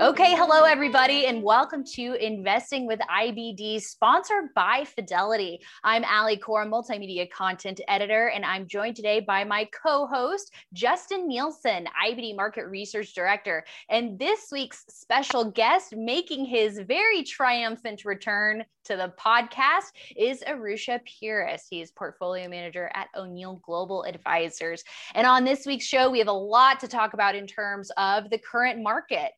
[0.00, 5.58] Okay, hello everybody, and welcome to Investing with IBD, sponsored by Fidelity.
[5.82, 11.88] I'm Ali Coram, multimedia content editor, and I'm joined today by my co-host Justin Nielsen,
[12.06, 13.64] IBD market research director.
[13.90, 21.00] And this week's special guest, making his very triumphant return to the podcast, is Arusha
[21.04, 21.66] Puris.
[21.68, 24.84] He is portfolio manager at O'Neil Global Advisors.
[25.16, 28.30] And on this week's show, we have a lot to talk about in terms of
[28.30, 29.32] the current market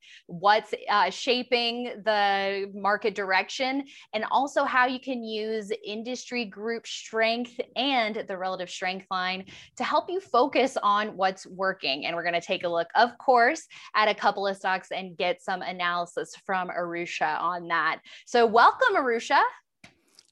[0.50, 7.60] what's uh, shaping the market direction, and also how you can use industry group strength
[7.76, 9.44] and the relative strength line
[9.76, 12.06] to help you focus on what's working.
[12.06, 15.16] And we're going to take a look, of course, at a couple of stocks and
[15.16, 18.00] get some analysis from Arusha on that.
[18.26, 19.40] So, welcome, Arusha.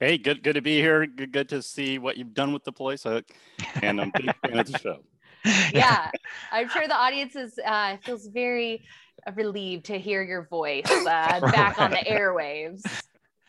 [0.01, 1.07] Hey, good, good to be here.
[1.07, 4.67] Good, good to see what you've done with the place, and I'm big fan of
[4.67, 4.99] the show.
[5.73, 6.11] Yeah,
[6.51, 8.83] I'm sure the audience is uh, feels very
[9.35, 12.83] relieved to hear your voice uh, back on the airwaves.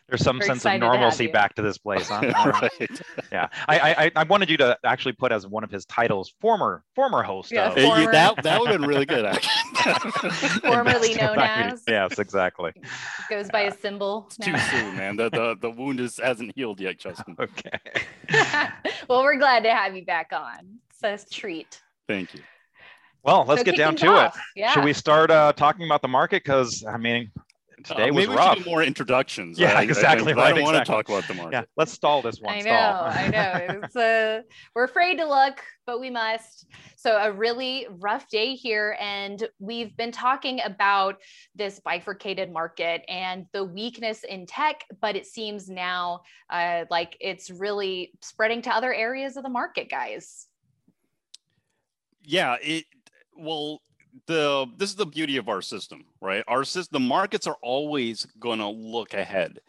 [0.09, 2.21] There's some We're sense of normalcy back to this place, huh?
[2.61, 3.01] right.
[3.31, 6.83] Yeah, I, I I wanted you to actually put as one of his titles, former
[6.95, 7.51] former host.
[7.51, 8.11] Yeah, of, former.
[8.11, 9.25] that that would have been really good.
[10.63, 11.83] Formerly known as.
[11.87, 12.73] Yes, exactly.
[13.29, 14.25] Goes by a symbol.
[14.27, 15.15] It's too soon, man.
[15.15, 17.35] The, the the wound is hasn't healed yet, Justin.
[17.39, 17.77] okay.
[19.07, 20.79] well, we're glad to have you back on.
[20.89, 21.81] It's a treat.
[22.07, 22.41] Thank you.
[23.23, 24.35] Well, let's so get down to off.
[24.35, 24.41] it.
[24.61, 24.71] Yeah.
[24.71, 26.43] Should we start uh, talking about the market?
[26.43, 27.31] Because I mean,
[27.83, 28.57] today uh, was rough.
[28.59, 29.59] We more introductions.
[29.59, 30.33] Yeah, exactly.
[30.33, 30.63] I, I, right, I don't exactly.
[30.63, 31.57] want to talk about the market.
[31.57, 32.53] Yeah, let's stall this one.
[32.53, 33.05] I know, stall.
[33.05, 33.81] I know.
[33.83, 34.41] It's uh,
[34.75, 36.67] we're afraid to look, but we must.
[36.95, 41.17] So a really rough day here, and we've been talking about
[41.55, 47.49] this bifurcated market and the weakness in tech, but it seems now uh, like it's
[47.49, 50.47] really spreading to other areas of the market, guys.
[52.21, 52.85] Yeah, it
[53.39, 53.81] well
[54.25, 56.43] the this is the beauty of our system right?
[56.47, 59.59] Our system the markets are always going to look ahead.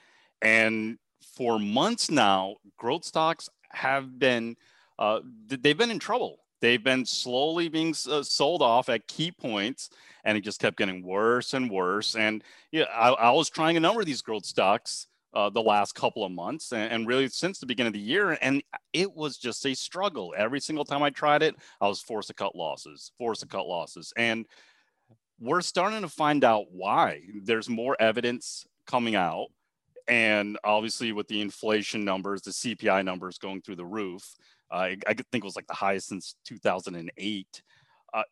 [0.43, 0.99] And
[1.37, 4.57] for months now growth stocks have been
[4.99, 6.39] uh, they've been in trouble.
[6.61, 9.91] They've been slowly being uh, sold off at key points
[10.25, 12.17] and it just kept getting worse and worse.
[12.17, 15.95] And yeah I, I was trying a number of these growth stocks uh, the last
[15.95, 18.37] couple of months and, and, really since the beginning of the year.
[18.41, 20.35] And it was just a struggle.
[20.37, 23.67] Every single time I tried it, I was forced to cut losses, forced to cut
[23.67, 24.13] losses.
[24.17, 24.47] And
[25.39, 27.23] we're starting to find out why.
[27.43, 29.47] There's more evidence coming out.
[30.09, 34.35] And obviously, with the inflation numbers, the CPI numbers going through the roof,
[34.71, 37.63] uh, I, I think it was like the highest since 2008.
[38.13, 38.23] Uh,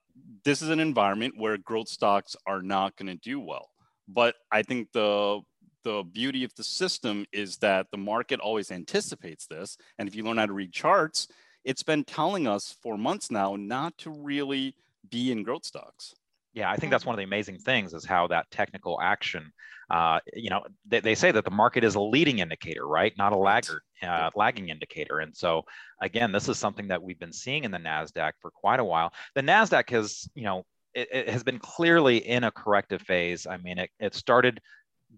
[0.44, 3.70] this is an environment where growth stocks are not going to do well.
[4.08, 5.40] But I think the
[5.84, 9.76] the beauty of the system is that the market always anticipates this.
[9.98, 11.28] And if you learn how to read charts,
[11.64, 14.74] it's been telling us for months now not to really
[15.10, 16.14] be in growth stocks.
[16.54, 19.52] Yeah, I think that's one of the amazing things is how that technical action,
[19.90, 23.12] uh, you know, they, they, say that the market is a leading indicator, right?
[23.16, 25.20] Not a laggard, uh, lagging indicator.
[25.20, 25.62] And so,
[26.00, 29.12] again, this is something that we've been seeing in the NASDAQ for quite a while.
[29.34, 33.46] The NASDAQ has, you know, it, it has been clearly in a corrective phase.
[33.46, 34.60] I mean, it, it started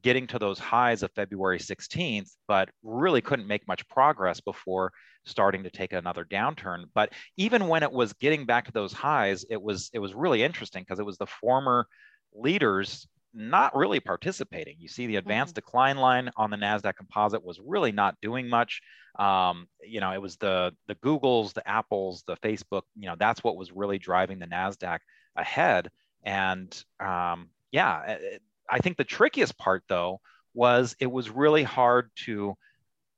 [0.03, 4.93] getting to those highs of February 16th, but really couldn't make much progress before
[5.25, 6.85] starting to take another downturn.
[6.95, 10.43] But even when it was getting back to those highs, it was it was really
[10.43, 11.87] interesting because it was the former
[12.33, 14.77] leaders not really participating.
[14.79, 15.67] You see the advanced mm-hmm.
[15.67, 18.81] decline line on the Nasdaq Composite was really not doing much.
[19.19, 22.83] Um, you know, it was the the Googles, the Apples, the Facebook.
[22.97, 25.01] You know, that's what was really driving the Nasdaq
[25.37, 25.91] ahead.
[26.25, 30.21] And um, yeah, it, I think the trickiest part though
[30.55, 32.55] was it was really hard to,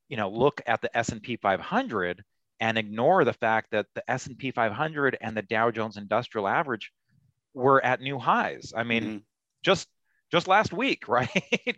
[0.08, 2.22] you know, look at the S&P 500
[2.60, 6.92] and ignore the fact that the S&P 500 and the Dow Jones Industrial Average
[7.54, 8.72] were at new highs.
[8.76, 9.18] I mean, mm-hmm.
[9.62, 9.88] just
[10.30, 11.28] just last week, right?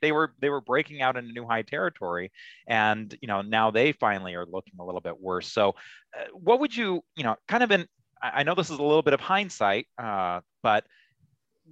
[0.00, 2.30] they were they were breaking out into new high territory,
[2.66, 5.50] and you know now they finally are looking a little bit worse.
[5.52, 5.70] So,
[6.16, 7.86] uh, what would you you know kind of in
[8.22, 10.84] I know this is a little bit of hindsight, uh, but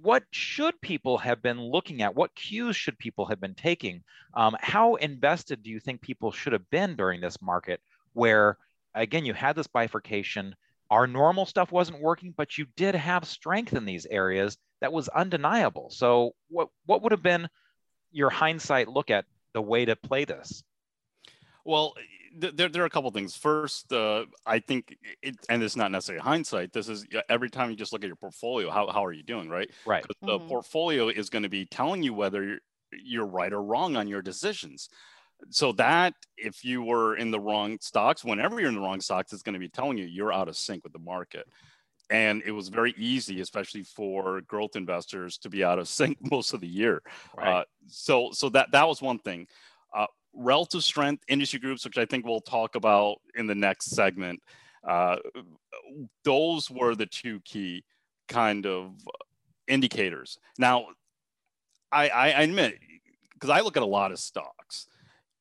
[0.01, 2.15] what should people have been looking at?
[2.15, 4.03] What cues should people have been taking?
[4.33, 7.79] Um, how invested do you think people should have been during this market
[8.13, 8.57] where,
[8.95, 10.55] again, you had this bifurcation?
[10.89, 15.09] Our normal stuff wasn't working, but you did have strength in these areas that was
[15.09, 15.89] undeniable.
[15.91, 17.47] So, what, what would have been
[18.11, 20.63] your hindsight look at the way to play this?
[21.65, 21.93] Well,
[22.35, 23.35] there, there are a couple things.
[23.35, 26.73] First, uh, I think, it, and it's not necessarily hindsight.
[26.73, 29.49] This is every time you just look at your portfolio, how, how are you doing,
[29.49, 29.69] right?
[29.85, 30.03] Right.
[30.03, 30.25] Mm-hmm.
[30.25, 32.59] The portfolio is going to be telling you whether you're,
[32.91, 34.89] you're right or wrong on your decisions.
[35.49, 39.33] So that if you were in the wrong stocks, whenever you're in the wrong stocks,
[39.33, 41.47] it's going to be telling you you're out of sync with the market.
[42.09, 46.53] and it was very easy, especially for growth investors, to be out of sync most
[46.53, 47.01] of the year.
[47.35, 47.47] Right.
[47.47, 49.47] Uh, so, so that that was one thing.
[49.95, 54.41] Uh, relative strength industry groups, which I think we'll talk about in the next segment.
[54.87, 55.17] Uh,
[56.23, 57.83] those were the two key
[58.27, 58.93] kind of
[59.67, 60.37] indicators.
[60.57, 60.87] Now,
[61.91, 62.79] I, I admit
[63.33, 64.87] because I look at a lot of stocks,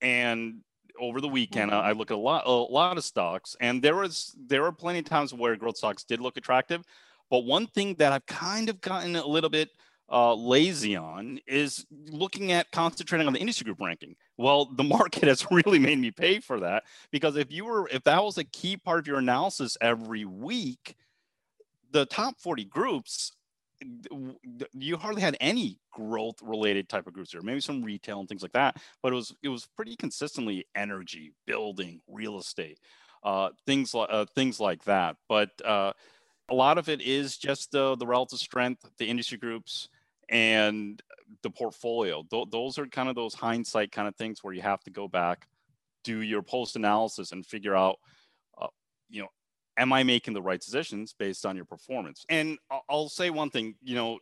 [0.00, 0.60] and
[1.00, 1.86] over the weekend mm-hmm.
[1.86, 4.98] I look at a lot a lot of stocks, and there was there were plenty
[4.98, 6.82] of times where growth stocks did look attractive,
[7.30, 9.70] but one thing that I've kind of gotten a little bit
[10.10, 14.16] uh, lazy on is looking at concentrating on the industry group ranking.
[14.36, 18.04] Well, the market has really made me pay for that because if you were if
[18.04, 20.96] that was a key part of your analysis every week,
[21.90, 23.32] the top 40 groups
[24.74, 28.42] you hardly had any growth related type of groups there maybe some retail and things
[28.42, 32.78] like that but it was it was pretty consistently energy building real estate
[33.24, 35.92] uh, things like uh, things like that but uh,
[36.50, 39.88] a lot of it is just the the relative strength the industry groups
[40.28, 41.02] and
[41.42, 44.82] the portfolio Th- those are kind of those hindsight kind of things where you have
[44.84, 45.46] to go back
[46.04, 47.96] do your post analysis and figure out
[48.60, 48.66] uh,
[49.08, 49.28] you know
[49.76, 52.24] am I making the right decisions based on your performance?
[52.28, 54.18] And I'll say one thing, you know,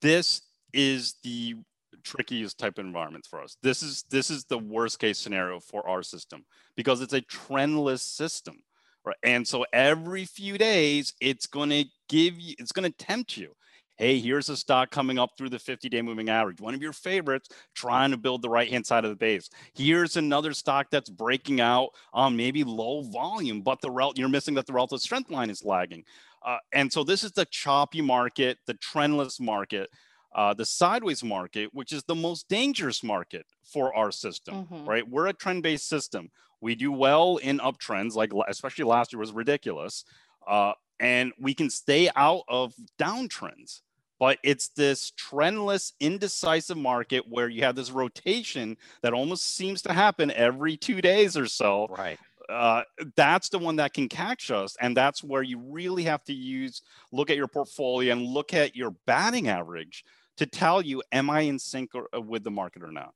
[0.00, 0.42] this
[0.72, 1.56] is the
[2.02, 3.56] trickiest type of environment for us.
[3.62, 6.44] This is this is the worst case scenario for our system
[6.76, 8.62] because it's a trendless system.
[9.06, 9.16] Right.
[9.22, 13.54] And so every few days it's going to give you it's going to tempt you
[13.96, 16.92] hey, here's a stock coming up through the 50 day moving average, one of your
[16.92, 19.48] favorites, trying to build the right hand side of the base.
[19.74, 24.54] Here's another stock that's breaking out on maybe low volume, but the rel- you're missing
[24.54, 26.04] that the relative strength line is lagging.
[26.44, 29.90] Uh, and so this is the choppy market, the trendless market.
[30.34, 34.84] Uh, the sideways market, which is the most dangerous market for our system, mm-hmm.
[34.84, 35.08] right?
[35.08, 36.28] We're a trend based system.
[36.60, 40.04] We do well in uptrends, like especially last year was ridiculous.
[40.46, 43.82] Uh, and we can stay out of downtrends
[44.18, 49.92] but it's this trendless, indecisive market where you have this rotation that almost seems to
[49.92, 51.86] happen every two days or so.
[51.90, 52.18] Right.
[52.48, 52.82] Uh,
[53.16, 54.76] that's the one that can catch us.
[54.80, 56.82] And that's where you really have to use,
[57.12, 60.04] look at your portfolio and look at your batting average
[60.36, 63.14] to tell you, am I in sync or, uh, with the market or not?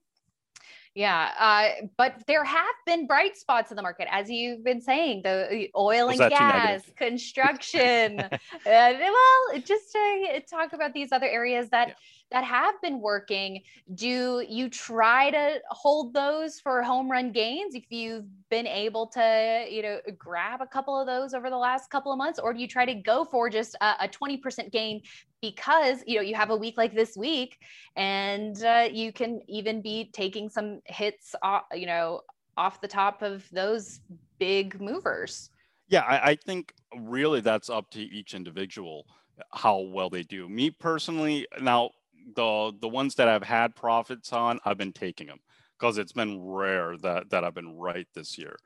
[0.95, 5.23] Yeah, uh, but there have been bright spots in the market, as you've been saying,
[5.23, 8.19] the oil and gas, construction.
[8.21, 8.29] uh,
[8.65, 11.95] well, just to talk about these other areas that yeah.
[12.31, 13.63] That have been working.
[13.95, 19.67] Do you try to hold those for home run gains if you've been able to,
[19.69, 22.61] you know, grab a couple of those over the last couple of months, or do
[22.61, 25.03] you try to go for just a twenty percent gain
[25.41, 27.59] because you know you have a week like this week
[27.97, 32.21] and uh, you can even be taking some hits off, you know
[32.57, 34.01] off the top of those
[34.39, 35.51] big movers
[35.89, 39.07] yeah I, I, think really that's up to each individual
[39.53, 41.91] how well they do me personally now
[42.35, 45.39] the the ones that i've had profits on i've been taking them
[45.79, 48.57] because it's been rare that that i've been right this year.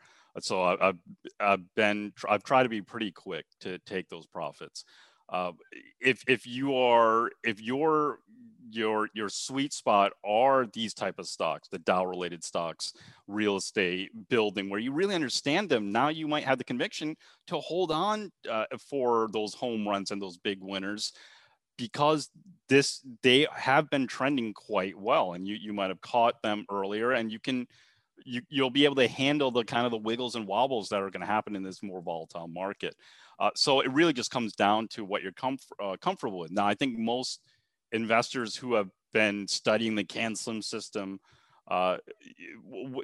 [0.40, 0.98] So I, I've,
[1.38, 4.84] I've been i've tried to be pretty quick to take those profits.
[5.28, 5.52] Uh,
[6.00, 8.18] if if you are if your
[8.70, 12.94] your your sweet spot are these type of stocks the dow related stocks
[13.28, 17.14] real estate building where you really understand them now you might have the conviction
[17.46, 21.12] to hold on uh, for those home runs and those big winners
[21.76, 22.30] because
[22.68, 27.12] this they have been trending quite well and you you might have caught them earlier
[27.12, 27.66] and you can
[28.24, 31.10] you, you'll be able to handle the kind of the wiggles and wobbles that are
[31.10, 32.94] going to happen in this more volatile market
[33.38, 36.50] uh, so it really just comes down to what you're comf- uh, comfortable with.
[36.50, 37.40] Now, I think most
[37.92, 41.20] investors who have been studying the CanSlim system,
[41.68, 41.96] uh,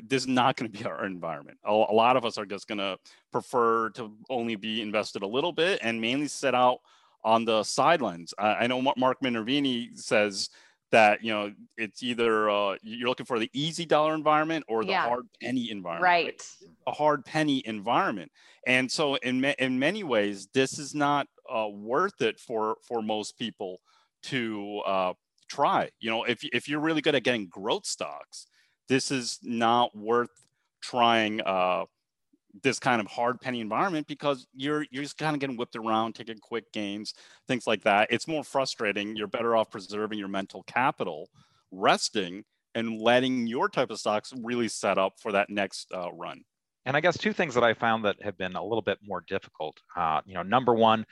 [0.06, 1.58] this is not going to be our environment.
[1.64, 2.98] A, a, lot of us are just going to
[3.32, 6.80] prefer to only be invested a little bit and mainly set out
[7.24, 8.34] on the sidelines.
[8.38, 10.50] I, I know Mark Minervini says
[10.90, 14.90] that you know it's either uh, you're looking for the easy dollar environment or the
[14.90, 15.06] yeah.
[15.06, 16.42] hard penny environment right
[16.86, 18.30] a hard penny environment
[18.66, 23.38] and so in, in many ways this is not uh, worth it for for most
[23.38, 23.80] people
[24.22, 25.12] to uh,
[25.48, 28.46] try you know if, if you're really good at getting growth stocks
[28.88, 30.44] this is not worth
[30.82, 31.84] trying uh,
[32.62, 36.14] this kind of hard penny environment because you're you're just kind of getting whipped around,
[36.14, 37.14] taking quick gains,
[37.46, 38.08] things like that.
[38.10, 39.16] It's more frustrating.
[39.16, 41.28] You're better off preserving your mental capital,
[41.70, 46.42] resting, and letting your type of stocks really set up for that next uh, run.
[46.86, 49.22] And I guess two things that I found that have been a little bit more
[49.28, 49.76] difficult.
[49.96, 51.04] Uh, you know, number one,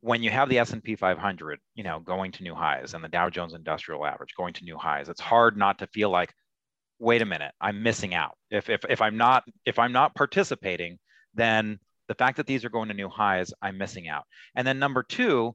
[0.00, 3.30] when you have the S&P 500, you know, going to new highs and the Dow
[3.30, 6.34] Jones Industrial Average going to new highs, it's hard not to feel like,
[6.98, 8.36] wait a minute, I'm missing out.
[8.50, 10.98] If, if, if I'm not if I'm not participating,
[11.34, 14.24] then the fact that these are going to new highs, I'm missing out.
[14.54, 15.54] And then number two,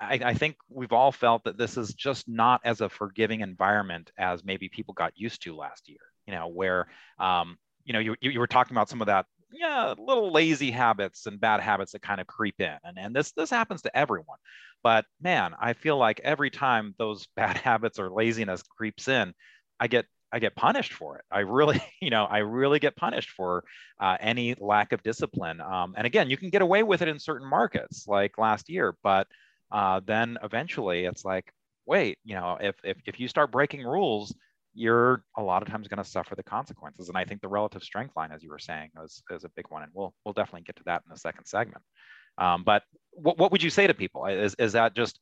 [0.00, 4.10] I, I, think we've all felt that this is just not as a forgiving environment
[4.18, 6.00] as maybe people got used to last year.
[6.26, 7.56] You know, where um,
[7.86, 11.40] you know you, you were talking about some of that yeah little lazy habits and
[11.40, 14.38] bad habits that kind of creep in and, and this this happens to everyone
[14.82, 19.32] but man i feel like every time those bad habits or laziness creeps in
[19.80, 20.04] i get
[20.36, 23.64] i get punished for it i really you know i really get punished for
[24.00, 27.18] uh, any lack of discipline um, and again you can get away with it in
[27.18, 29.26] certain markets like last year but
[29.72, 31.50] uh, then eventually it's like
[31.86, 34.34] wait you know if, if if you start breaking rules
[34.76, 37.08] you're a lot of times going to suffer the consequences.
[37.08, 39.64] And I think the relative strength line, as you were saying, is, is a big
[39.70, 39.82] one.
[39.82, 41.82] And we'll, we'll definitely get to that in the second segment.
[42.36, 44.26] Um, but what, what would you say to people?
[44.26, 45.18] Is, is that just,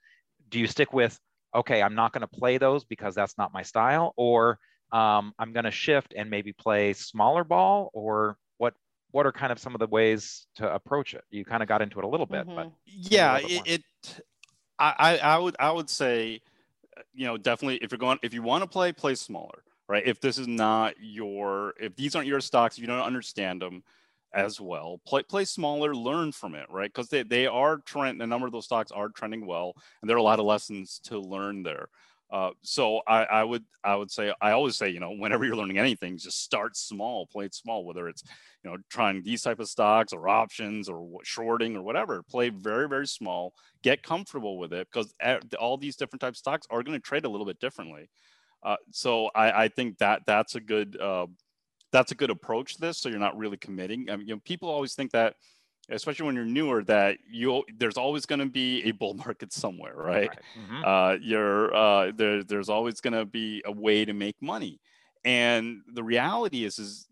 [0.48, 1.16] do you stick with,
[1.54, 4.12] okay, I'm not going to play those because that's not my style?
[4.16, 4.58] Or
[4.92, 7.90] um, I'm going to shift and maybe play smaller ball?
[7.92, 8.74] Or what,
[9.10, 11.24] what are kind of some of the ways to approach it?
[11.30, 12.54] You kind of got into it a little bit, mm-hmm.
[12.54, 13.82] but yeah, it, it,
[14.78, 16.40] I, I would, I would say,
[17.12, 20.02] you know, definitely if you're going, if you want to play, play smaller, right?
[20.06, 23.82] If this is not your, if these aren't your stocks, if you don't understand them
[24.32, 26.92] as well, play play smaller, learn from it, right?
[26.92, 30.16] Because they, they are trend, a number of those stocks are trending well, and there
[30.16, 31.88] are a lot of lessons to learn there.
[32.30, 35.56] Uh, so I, I, would I would say I always say you know whenever you're
[35.56, 37.84] learning anything, just start small, play it small.
[37.84, 38.24] Whether it's
[38.62, 42.88] you know trying these type of stocks or options or shorting or whatever, play very
[42.88, 45.14] very small, get comfortable with it because
[45.60, 48.08] all these different types of stocks are going to trade a little bit differently.
[48.64, 51.26] Uh, so I, I, think that that's a good uh,
[51.92, 52.98] that's a good approach to this.
[52.98, 54.08] So you're not really committing.
[54.10, 55.34] I mean, you know, people always think that
[55.90, 59.94] especially when you're newer that you there's always going to be a bull market somewhere
[59.94, 60.38] right, right.
[60.58, 60.84] Mm-hmm.
[60.84, 64.80] Uh, you're uh, there, there's always going to be a way to make money
[65.24, 67.08] and the reality is is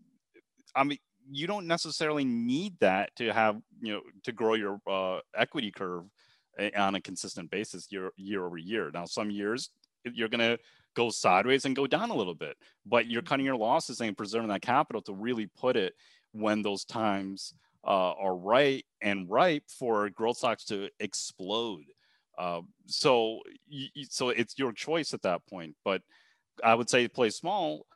[0.75, 0.99] i mean
[1.31, 6.05] you don't necessarily need that to have you know to grow your uh, equity curve
[6.59, 9.71] eh, on a consistent basis year year over year now some years
[10.05, 10.59] you're going to
[10.95, 14.49] go sideways and go down a little bit but you're cutting your losses and preserving
[14.49, 15.95] that capital to really put it
[16.33, 21.85] when those times uh, are right and ripe for growth stocks to explode.
[22.39, 23.41] Uh, so,
[24.09, 25.75] so it's your choice at that point.
[25.85, 26.03] But
[26.63, 27.87] I would say play small.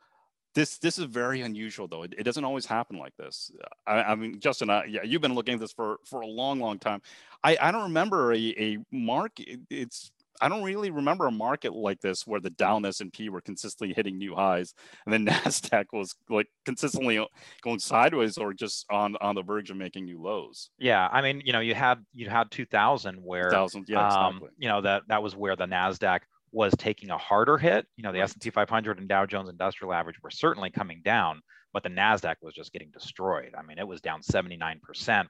[0.55, 2.03] This this is very unusual though.
[2.03, 3.51] It, it doesn't always happen like this.
[3.85, 6.59] I, I mean, Justin, I, yeah, you've been looking at this for for a long,
[6.59, 7.01] long time.
[7.43, 9.33] I, I don't remember a, a mark.
[9.37, 13.41] It's I don't really remember a market like this where the Dow and S&P were
[13.41, 14.73] consistently hitting new highs,
[15.05, 17.25] and then Nasdaq was like consistently
[17.63, 20.69] going sideways or just on on the verge of making new lows.
[20.77, 24.49] Yeah, I mean, you know, you had you had 2000 where 2000, yeah, um, exactly.
[24.59, 27.85] you know that that was where the Nasdaq was taking a harder hit.
[27.97, 28.29] You know, the right.
[28.29, 31.41] S&P 500 and Dow Jones Industrial Average were certainly coming down,
[31.73, 33.53] but the Nasdaq was just getting destroyed.
[33.57, 34.79] I mean, it was down 79%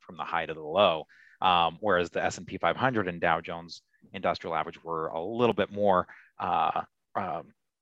[0.01, 1.05] from the high to the low,
[1.41, 3.81] um, whereas the S&P 500 and Dow Jones
[4.13, 6.07] industrial average were a little bit more
[6.39, 6.81] uh,
[7.15, 7.41] uh,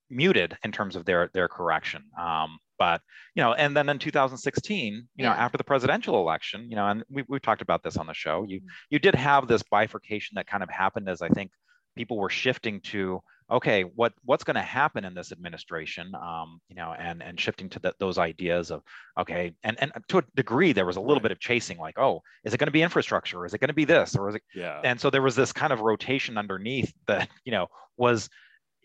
[0.09, 2.03] muted in terms of their their correction.
[2.19, 3.01] Um, but
[3.35, 5.29] you know, and then in 2016, you yeah.
[5.29, 8.13] know, after the presidential election, you know, and we we talked about this on the
[8.13, 8.45] show.
[8.47, 8.67] You mm-hmm.
[8.89, 11.51] you did have this bifurcation that kind of happened as I think
[11.95, 16.11] people were shifting to okay, what what's going to happen in this administration?
[16.15, 18.81] Um, you know, and and shifting to the, those ideas of
[19.19, 21.23] okay, and and to a degree there was a little right.
[21.23, 23.39] bit of chasing, like oh, is it going to be infrastructure?
[23.39, 24.15] Or is it going to be this?
[24.15, 24.43] Or is it?
[24.53, 24.81] Yeah.
[24.83, 28.29] And so there was this kind of rotation underneath that you know was.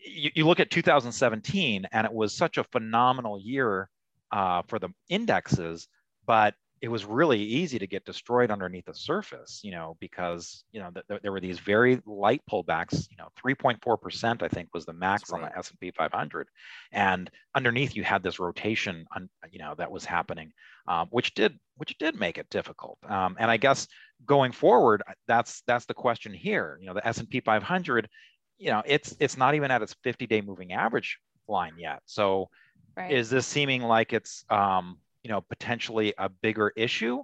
[0.03, 3.87] You, you look at 2017, and it was such a phenomenal year
[4.31, 5.87] uh, for the indexes,
[6.25, 10.79] but it was really easy to get destroyed underneath the surface, you know, because you
[10.79, 13.07] know th- there were these very light pullbacks.
[13.11, 15.43] You know, 3.4 percent I think was the max right.
[15.43, 16.47] on the S&P 500,
[16.91, 20.51] and underneath you had this rotation, on, you know, that was happening,
[20.87, 22.97] um, which did which did make it difficult.
[23.07, 23.87] Um, and I guess
[24.25, 26.79] going forward, that's that's the question here.
[26.81, 28.09] You know, the S&P 500,
[28.57, 32.01] you know, it's it's not even at its 50-day moving average line yet.
[32.05, 32.49] So,
[32.97, 33.11] right.
[33.11, 37.21] is this seeming like it's um, you know potentially a bigger issue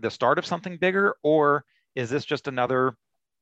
[0.00, 1.64] the start of something bigger or
[1.94, 2.96] is this just another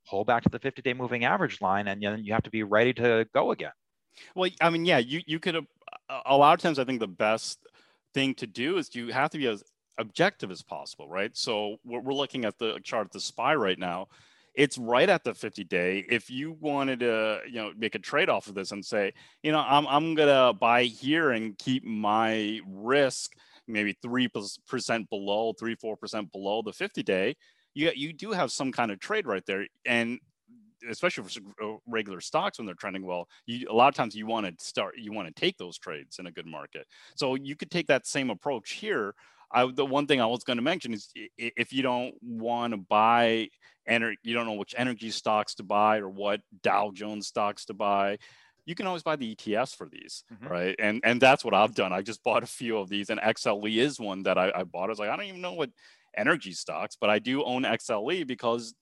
[0.08, 2.62] pull back to the 50 day moving average line and then you have to be
[2.62, 3.72] ready to go again?
[4.34, 5.56] Well i mean yeah you you could
[6.26, 7.58] a lot of times i think the best
[8.12, 9.62] thing to do is you have to be as
[9.98, 11.36] objective as possible right?
[11.36, 14.08] So we're, looking at the chart of the spy right now.
[14.54, 18.28] It's right at the 50 day if you wanted to you know make a trade
[18.28, 22.60] off of this and say you know i'm, I'm gonna buy here and keep my
[22.66, 23.32] risk
[23.66, 27.36] maybe 3% below, 3 4% below the 50 day,
[27.74, 29.66] you, you do have some kind of trade right there.
[29.86, 30.18] And
[30.90, 34.26] especially for uh, regular stocks when they're trending well, you, a lot of times you
[34.26, 36.86] want to start, you want to take those trades in a good market.
[37.16, 39.14] So you could take that same approach here.
[39.52, 42.78] I, the one thing I was going to mention is if you don't want to
[42.78, 43.48] buy
[43.86, 47.74] energy, you don't know which energy stocks to buy or what Dow Jones stocks to
[47.74, 48.18] buy,
[48.64, 50.46] you can always buy the ETFs for these, mm-hmm.
[50.46, 50.76] right?
[50.78, 51.92] And and that's what I've done.
[51.92, 54.84] I just bought a few of these, and XLE is one that I, I bought.
[54.84, 55.70] I was like, I don't even know what
[56.16, 58.74] energy stocks, but I do own XLE because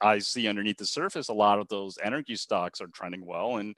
[0.00, 3.74] I see underneath the surface a lot of those energy stocks are trending well, and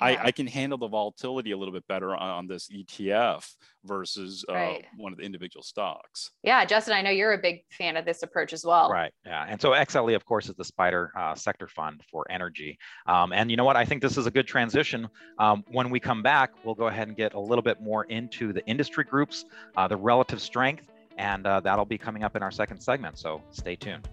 [0.00, 3.48] I, I, can handle the volatility a little bit better on, on this ETF
[3.84, 4.84] versus uh, right.
[4.96, 6.30] one of the individual stocks.
[6.42, 8.90] Yeah, Justin, I know you're a big fan of this approach as well.
[8.90, 9.12] Right.
[9.24, 9.46] Yeah.
[9.48, 12.78] And so XLE, of course, is the Spider uh, sector fund for energy.
[13.06, 13.76] Um, and you know what?
[13.76, 15.08] I think this is a good transition.
[15.38, 18.52] Um, when we come back, we'll go ahead and get a little bit more into
[18.52, 19.44] the industry groups,
[19.76, 23.18] uh, the relative strength, and uh, that'll be coming up in our second segment.
[23.18, 24.08] So stay tuned.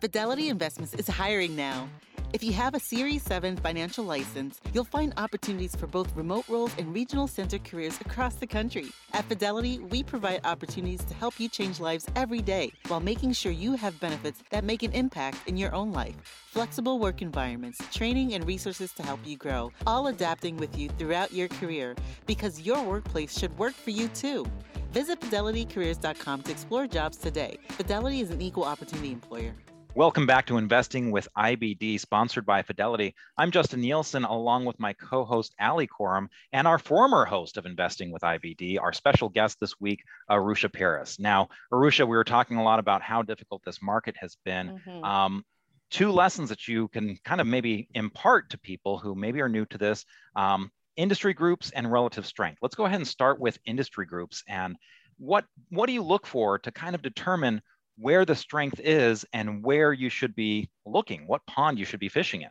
[0.00, 1.88] Fidelity Investments is hiring now.
[2.32, 6.72] If you have a Series 7 financial license, you'll find opportunities for both remote roles
[6.76, 8.88] and regional center careers across the country.
[9.12, 13.52] At Fidelity, we provide opportunities to help you change lives every day while making sure
[13.52, 16.16] you have benefits that make an impact in your own life.
[16.24, 21.32] Flexible work environments, training, and resources to help you grow, all adapting with you throughout
[21.32, 21.94] your career
[22.26, 24.44] because your workplace should work for you too.
[24.90, 27.56] Visit fidelitycareers.com to explore jobs today.
[27.68, 29.54] Fidelity is an equal opportunity employer.
[29.96, 33.14] Welcome back to Investing with IBD, sponsored by Fidelity.
[33.38, 37.64] I'm Justin Nielsen, along with my co host, Ali Coram, and our former host of
[37.64, 41.18] Investing with IBD, our special guest this week, Arusha Paris.
[41.18, 44.82] Now, Arusha, we were talking a lot about how difficult this market has been.
[44.86, 45.02] Mm-hmm.
[45.02, 45.44] Um,
[45.88, 49.64] two lessons that you can kind of maybe impart to people who maybe are new
[49.64, 50.04] to this
[50.36, 52.58] um, industry groups and relative strength.
[52.60, 54.44] Let's go ahead and start with industry groups.
[54.46, 54.76] And
[55.16, 57.62] what, what do you look for to kind of determine
[57.98, 62.08] where the strength is and where you should be looking, what pond you should be
[62.08, 62.50] fishing in.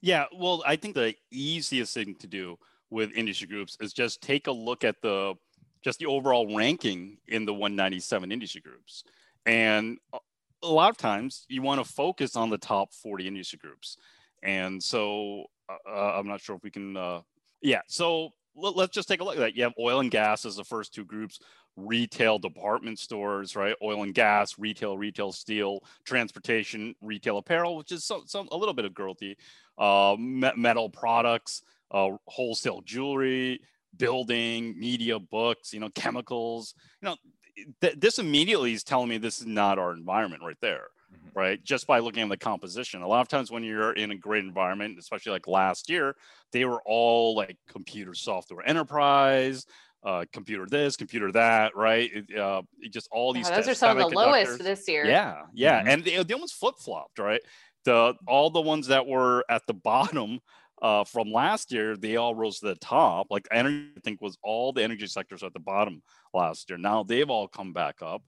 [0.00, 2.58] Yeah, well, I think the easiest thing to do
[2.90, 5.34] with industry groups is just take a look at the
[5.82, 9.04] just the overall ranking in the 197 industry groups.
[9.44, 9.98] And
[10.62, 13.98] a lot of times you want to focus on the top 40 industry groups.
[14.42, 17.20] And so uh, uh I'm not sure if we can, uh,
[17.60, 17.80] yeah.
[17.86, 19.56] So let, us just take a look at that.
[19.56, 21.38] You have oil and gas as the first two groups,
[21.76, 23.74] retail department stores, right?
[23.82, 28.74] Oil and gas, retail, retail steel, transportation, retail apparel, which is some, some a little
[28.74, 29.36] bit of growthy,
[29.78, 33.60] uh, metal products, uh, wholesale jewelry,
[33.96, 36.74] building, media, books, you know, chemicals.
[37.00, 37.16] You know,
[37.80, 40.88] th- this immediately is telling me this is not our environment right there.
[41.12, 41.38] Mm-hmm.
[41.38, 43.02] Right, just by looking at the composition.
[43.02, 46.16] A lot of times, when you're in a great environment, especially like last year,
[46.50, 49.66] they were all like computer software enterprise,
[50.04, 52.10] uh, computer this, computer that, right?
[52.12, 53.48] It, uh, it just all these.
[53.48, 55.06] those are some of the lowest this year.
[55.06, 55.88] Yeah, yeah, mm-hmm.
[55.88, 57.40] and they, they almost flip flopped, right?
[57.84, 60.40] The all the ones that were at the bottom
[60.82, 63.28] uh, from last year, they all rose to the top.
[63.30, 66.02] Like energy, I think was all the energy sectors at the bottom
[66.34, 66.78] last year.
[66.78, 68.22] Now they've all come back up,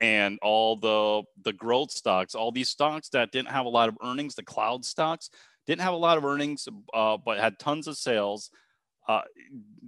[0.00, 3.96] and all the the growth stocks, all these stocks that didn't have a lot of
[4.04, 5.30] earnings, the cloud stocks
[5.66, 8.50] didn't have a lot of earnings, uh, but had tons of sales
[9.08, 9.22] uh,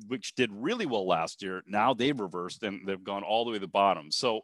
[0.08, 1.62] which did really well last year.
[1.66, 4.10] Now they've reversed and they've gone all the way to the bottom.
[4.10, 4.42] So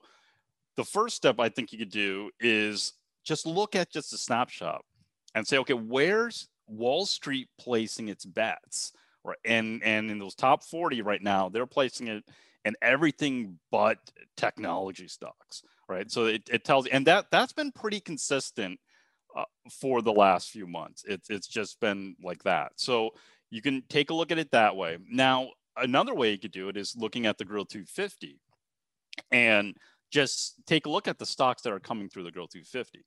[0.76, 2.92] the first step I think you could do is
[3.24, 4.84] just look at just a snapshot
[5.34, 8.92] and say, okay, where's Wall Street placing its bets?
[9.24, 9.36] Right.
[9.44, 12.24] And and in those top 40 right now, they're placing it
[12.64, 13.98] in everything but
[14.36, 15.62] technology stocks.
[15.88, 16.10] Right.
[16.10, 18.78] So it, it tells and that that's been pretty consistent
[19.36, 21.04] uh, for the last few months.
[21.06, 22.72] It's it's just been like that.
[22.76, 23.10] So
[23.50, 24.98] you can take a look at it that way.
[25.10, 28.38] Now, another way you could do it is looking at the Growth 250
[29.30, 29.74] and
[30.10, 33.04] just take a look at the stocks that are coming through the Growth 250.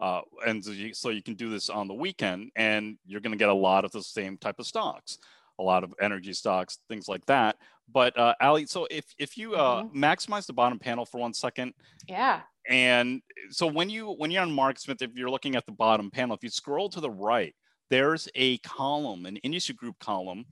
[0.00, 3.32] Uh, and so you, so you, can do this on the weekend and you're going
[3.32, 5.18] to get a lot of the same type of stocks
[5.60, 7.56] a lot of energy stocks things like that
[7.92, 10.02] but uh, ali so if, if you uh, mm-hmm.
[10.02, 11.72] maximize the bottom panel for one second
[12.08, 16.10] yeah and so when you when you're on MarketSmith, if you're looking at the bottom
[16.10, 17.54] panel if you scroll to the right
[17.90, 20.46] there's a column, an industry group column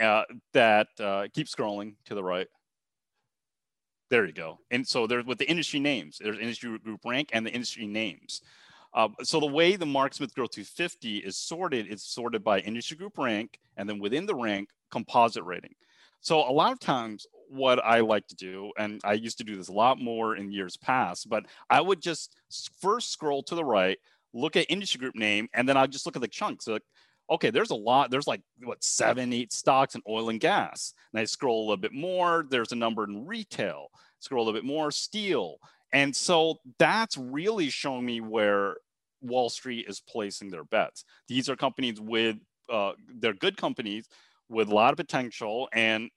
[0.00, 2.48] uh, that uh, keep scrolling to the right.
[4.10, 4.58] There you go.
[4.70, 8.42] And so there's with the industry names, there's industry group rank and the industry names.
[8.94, 13.16] Uh, so the way the MarketSmith Growth 250 is sorted, it's sorted by industry group
[13.16, 15.74] rank, and then within the rank, composite rating.
[16.20, 19.56] So a lot of times, what I like to do, and I used to do
[19.56, 22.36] this a lot more in years past, but I would just
[22.80, 23.98] first scroll to the right,
[24.32, 26.64] look at industry group name, and then I'll just look at the chunks.
[26.64, 26.82] So like,
[27.30, 28.10] okay, there's a lot.
[28.10, 30.92] There's like what seven, eight stocks in oil and gas.
[31.12, 32.46] And I scroll a little bit more.
[32.48, 33.88] There's a number in retail.
[34.20, 35.56] Scroll a little bit more, steel.
[35.92, 38.76] And so that's really showing me where
[39.20, 41.04] Wall Street is placing their bets.
[41.28, 42.36] These are companies with
[42.70, 44.08] uh, they're good companies
[44.48, 46.10] with a lot of potential, and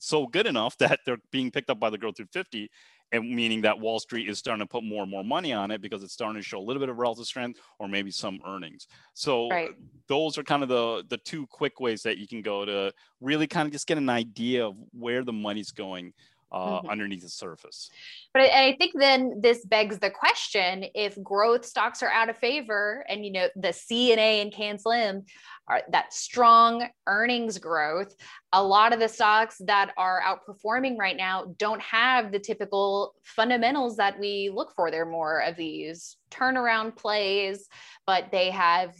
[0.00, 2.70] so good enough that they're being picked up by the Growth 250
[3.14, 5.80] and meaning that Wall Street is starting to put more and more money on it
[5.80, 8.88] because it's starting to show a little bit of relative strength or maybe some earnings.
[9.14, 9.70] So right.
[10.08, 13.46] those are kind of the the two quick ways that you can go to really
[13.46, 16.12] kind of just get an idea of where the money's going
[16.54, 16.88] uh, mm-hmm.
[16.88, 17.90] underneath the surface.
[18.32, 22.38] But I, I, think then this begs the question: if growth stocks are out of
[22.38, 25.24] favor, and you know the CNA and Can Slim
[25.66, 28.14] are that strong earnings growth,
[28.52, 33.96] a lot of the stocks that are outperforming right now don't have the typical fundamentals
[33.96, 34.90] that we look for.
[34.90, 37.68] They're more of these turnaround plays,
[38.06, 38.94] but they have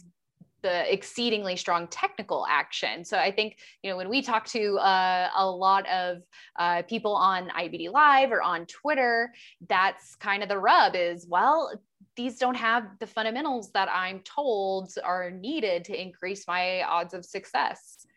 [0.65, 3.05] the exceedingly strong technical action.
[3.05, 6.23] So I think, you know, when we talk to uh, a lot of
[6.57, 9.31] uh, people on IBD Live or on Twitter,
[9.69, 11.71] that's kind of the rub is, well,
[12.15, 17.23] these don't have the fundamentals that I'm told are needed to increase my odds of
[17.23, 18.07] success.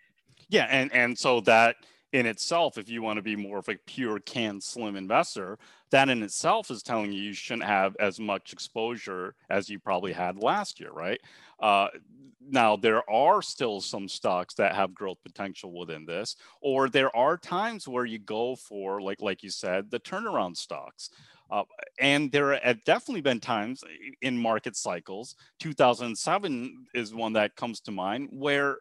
[0.48, 1.76] Yeah, and and so that
[2.12, 5.58] in itself, if you want to be more of a pure can slim investor,
[5.90, 10.12] that in itself is telling you you shouldn't have as much exposure as you probably
[10.12, 11.20] had last year, right?
[11.60, 11.88] Uh,
[12.50, 17.36] now there are still some stocks that have growth potential within this, or there are
[17.36, 21.10] times where you go for like like you said, the turnaround stocks.
[21.50, 21.62] Uh,
[21.98, 23.82] and there have definitely been times
[24.20, 25.34] in market cycles.
[25.60, 28.78] 2007 is one that comes to mind where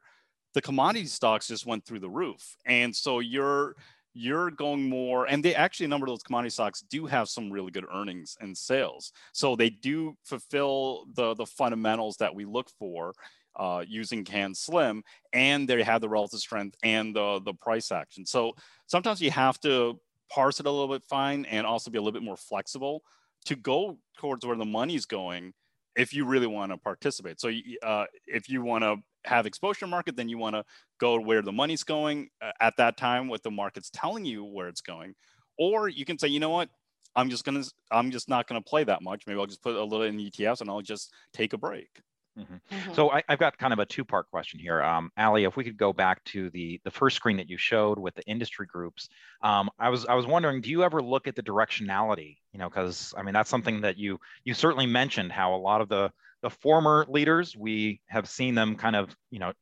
[0.54, 2.58] the commodity stocks just went through the roof.
[2.66, 3.76] And so you're
[4.18, 7.52] you're going more and they actually a number of those commodity stocks do have some
[7.52, 9.12] really good earnings and sales.
[9.32, 13.14] So they do fulfill the the fundamentals that we look for
[13.56, 15.04] uh, using can slim
[15.34, 18.26] and they have the relative strength and the the price action.
[18.26, 18.56] So
[18.88, 20.00] sometimes you have to
[20.30, 23.04] parse it a little bit fine and also be a little bit more flexible
[23.46, 25.54] to go towards where the money's going
[25.98, 27.52] if you really want to participate so
[27.84, 30.64] uh, if you want to have exposure market, then you want to
[31.00, 34.68] go where the money's going uh, at that time, what the market's telling you where
[34.68, 35.14] it's going.
[35.58, 36.70] Or you can say, you know what,
[37.16, 39.24] I'm just gonna, I'm just not gonna play that much.
[39.28, 41.90] Maybe I'll just put a little in ETFs and I'll just take a break.
[42.38, 42.54] Mm-hmm.
[42.54, 42.94] Mm-hmm.
[42.94, 45.44] So I, have got kind of a two-part question here, um, Ali.
[45.44, 48.24] If we could go back to the the first screen that you showed with the
[48.24, 49.10] industry groups,
[49.42, 52.38] um, I was I was wondering, do you ever look at the directionality?
[52.54, 55.82] You know, because I mean that's something that you you certainly mentioned how a lot
[55.82, 59.54] of the the former leaders, we have seen them kind of, you know,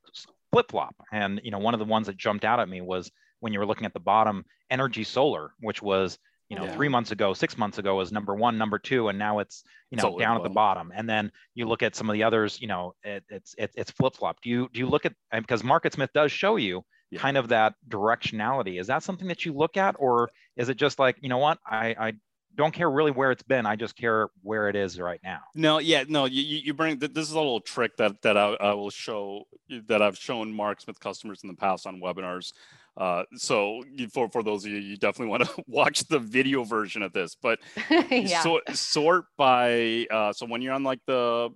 [0.51, 0.95] flip flop.
[1.11, 3.59] And, you know, one of the ones that jumped out at me was when you
[3.59, 6.17] were looking at the bottom, Energy Solar, which was,
[6.49, 6.75] you know, yeah.
[6.75, 9.97] three months ago, six months ago was number one, number two, and now it's, you
[9.97, 10.91] know, Solar down at the bottom.
[10.95, 13.91] And then you look at some of the others, you know, it, it's it, it's
[13.91, 14.41] flip flop.
[14.41, 17.19] Do you do you look at because MarketSmith does show you yeah.
[17.19, 18.79] kind of that directionality?
[18.79, 21.57] Is that something that you look at, or is it just like, you know what,
[21.65, 22.13] I I
[22.55, 23.65] don't care really where it's been.
[23.65, 25.39] I just care where it is right now.
[25.55, 26.25] No, yeah, no.
[26.25, 29.43] You, you bring this is a little trick that that I, I will show
[29.87, 32.53] that I've shown MarketSmith customers in the past on webinars.
[32.97, 37.01] Uh, so for for those of you, you definitely want to watch the video version
[37.01, 37.35] of this.
[37.35, 37.59] But
[38.09, 38.41] yeah.
[38.41, 41.49] sort sort by uh, so when you're on like the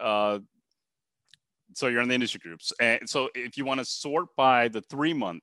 [0.00, 0.38] uh,
[1.74, 4.80] so you're in the industry groups, and so if you want to sort by the
[4.80, 5.42] three month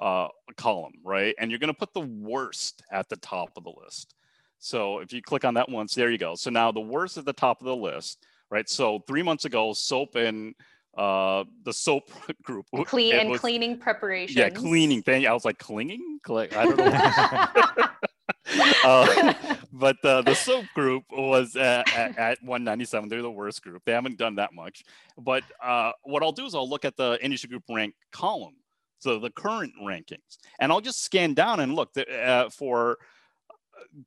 [0.00, 3.72] uh, column, right, and you're going to put the worst at the top of the
[3.84, 4.14] list.
[4.58, 6.34] So if you click on that once, there you go.
[6.36, 8.68] So now the worst at the top of the list, right?
[8.68, 10.54] So three months ago, soap and
[10.96, 12.10] uh, the soap
[12.42, 12.66] group.
[12.86, 15.26] Clean and was, cleaning preparation Yeah, cleaning thing.
[15.26, 16.18] I was like, clinging?
[16.28, 17.84] I don't know.
[18.84, 19.34] uh,
[19.72, 23.08] but uh, the soap group was at, at, at, 197.
[23.08, 23.82] They're the worst group.
[23.84, 24.84] They haven't done that much.
[25.18, 28.56] But uh, what I'll do is I'll look at the industry group rank column,
[28.98, 32.98] so the current rankings, and I'll just scan down and look uh, for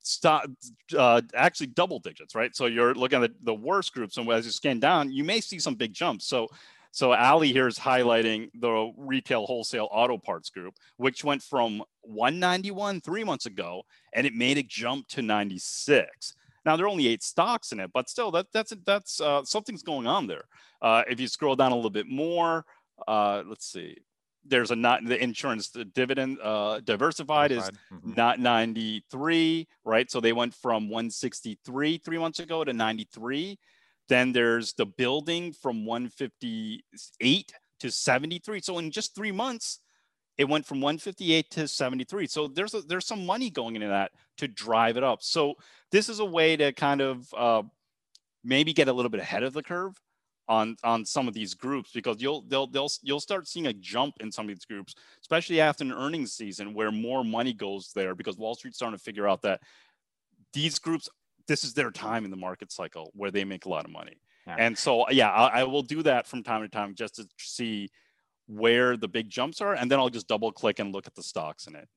[0.01, 0.45] stop
[0.97, 2.55] uh, actually double digits, right?
[2.55, 5.41] So you're looking at the, the worst groups, and as you scan down, you may
[5.41, 6.27] see some big jumps.
[6.27, 6.47] So
[6.95, 13.01] so Ali here is highlighting the retail wholesale auto parts group, which went from 191
[13.01, 16.33] three months ago, and it made a jump to 96.
[16.65, 19.83] Now there are only eight stocks in it, but still, that that's that's uh, something's
[19.83, 20.45] going on there.
[20.81, 22.63] Uh, if you scroll down a little bit more,
[23.09, 23.97] uh, let's see,
[24.45, 28.13] there's a not the insurance the dividend uh, diversified is mm-hmm.
[28.15, 33.57] not 93 right so they went from 163 three months ago to 93
[34.09, 39.79] then there's the building from 158 to 73 so in just three months
[40.37, 44.11] it went from 158 to 73 so there's a, there's some money going into that
[44.37, 45.21] to drive it up.
[45.21, 45.55] So
[45.91, 47.63] this is a way to kind of uh,
[48.43, 49.99] maybe get a little bit ahead of the curve
[50.47, 54.15] on on some of these groups because you'll they'll they'll you'll start seeing a jump
[54.19, 58.13] in some of these groups, especially after an earnings season where more money goes there
[58.13, 59.61] because Wall Street's starting to figure out that
[60.53, 61.09] these groups
[61.47, 64.19] this is their time in the market cycle where they make a lot of money.
[64.47, 64.55] Yeah.
[64.59, 67.89] And so yeah, I, I will do that from time to time just to see
[68.47, 71.23] where the big jumps are, and then I'll just double click and look at the
[71.23, 71.87] stocks in it.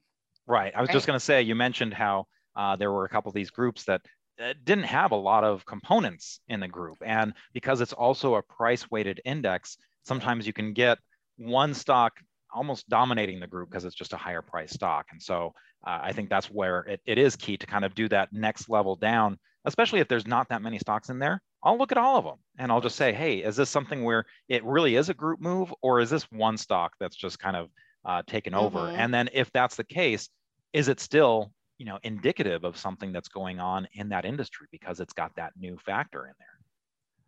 [0.46, 0.72] Right.
[0.74, 0.94] I was right.
[0.94, 3.84] just going to say, you mentioned how uh, there were a couple of these groups
[3.84, 4.00] that
[4.42, 6.96] uh, didn't have a lot of components in the group.
[7.04, 10.98] And because it's also a price weighted index, sometimes you can get
[11.36, 12.14] one stock
[12.52, 15.06] almost dominating the group because it's just a higher price stock.
[15.10, 15.52] And so
[15.86, 18.68] uh, I think that's where it, it is key to kind of do that next
[18.68, 21.40] level down, especially if there's not that many stocks in there.
[21.62, 24.24] I'll look at all of them and I'll just say, hey, is this something where
[24.48, 27.68] it really is a group move or is this one stock that's just kind of
[28.04, 28.64] uh, taken mm-hmm.
[28.64, 28.88] over?
[28.88, 30.28] And then if that's the case,
[30.72, 35.00] is it still you know indicative of something that's going on in that industry because
[35.00, 36.58] it's got that new factor in there?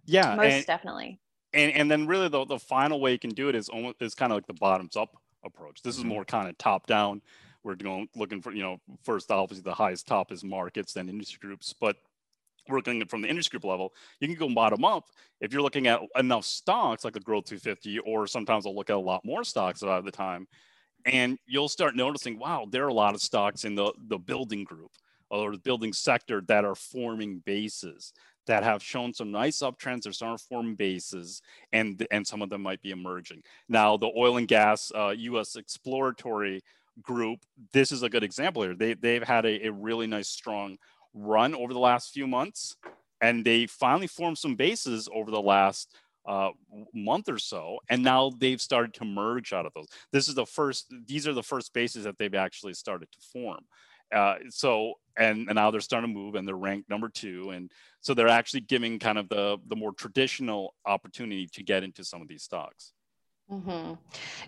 [0.07, 1.21] Yeah, most and, definitely.
[1.53, 4.15] And and then really the, the final way you can do it is almost is
[4.15, 5.83] kind of like the bottoms up approach.
[5.83, 6.11] This is mm-hmm.
[6.11, 7.23] more kind of top down.
[7.63, 11.39] We're going looking for you know first obviously the highest top is markets then industry
[11.41, 11.97] groups, but
[12.69, 15.09] working from the industry group level, you can go bottom up.
[15.41, 18.97] If you're looking at enough stocks like the Growth 250, or sometimes I'll look at
[18.97, 20.47] a lot more stocks at the time,
[21.05, 24.65] and you'll start noticing, wow, there are a lot of stocks in the, the building
[24.65, 24.93] group
[25.31, 28.13] or the building sector that are forming bases
[28.47, 30.03] that have shown some nice uptrends.
[30.03, 31.41] They're starting form bases,
[31.73, 33.43] and and some of them might be emerging.
[33.69, 35.57] Now, the oil and gas uh, U.S.
[35.57, 36.61] exploratory
[37.03, 37.41] group,
[37.73, 38.75] this is a good example here.
[38.75, 40.77] They they've had a, a really nice strong
[41.15, 42.77] run over the last few months,
[43.21, 45.95] and they finally formed some bases over the last
[46.27, 46.51] uh,
[46.95, 49.89] month or so, and now they've started to merge out of those.
[50.13, 53.65] This is the first; these are the first bases that they've actually started to form.
[54.15, 57.71] Uh, so, and, and now they're starting to move, and they're ranked number two, and
[58.01, 62.21] so they're actually giving kind of the the more traditional opportunity to get into some
[62.21, 62.93] of these stocks.
[63.51, 63.95] Mm-hmm.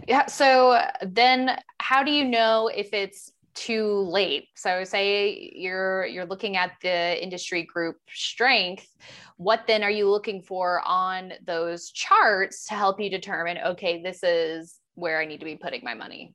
[0.07, 0.27] Yeah.
[0.27, 4.49] So then, how do you know if it's too late.
[4.55, 8.89] So say you're you're looking at the industry group strength,
[9.37, 14.23] what then are you looking for on those charts to help you determine okay, this
[14.23, 16.35] is where I need to be putting my money?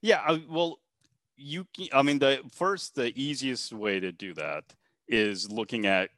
[0.00, 0.78] Yeah, uh, well
[1.36, 4.64] you I mean the first the easiest way to do that
[5.08, 6.10] is looking at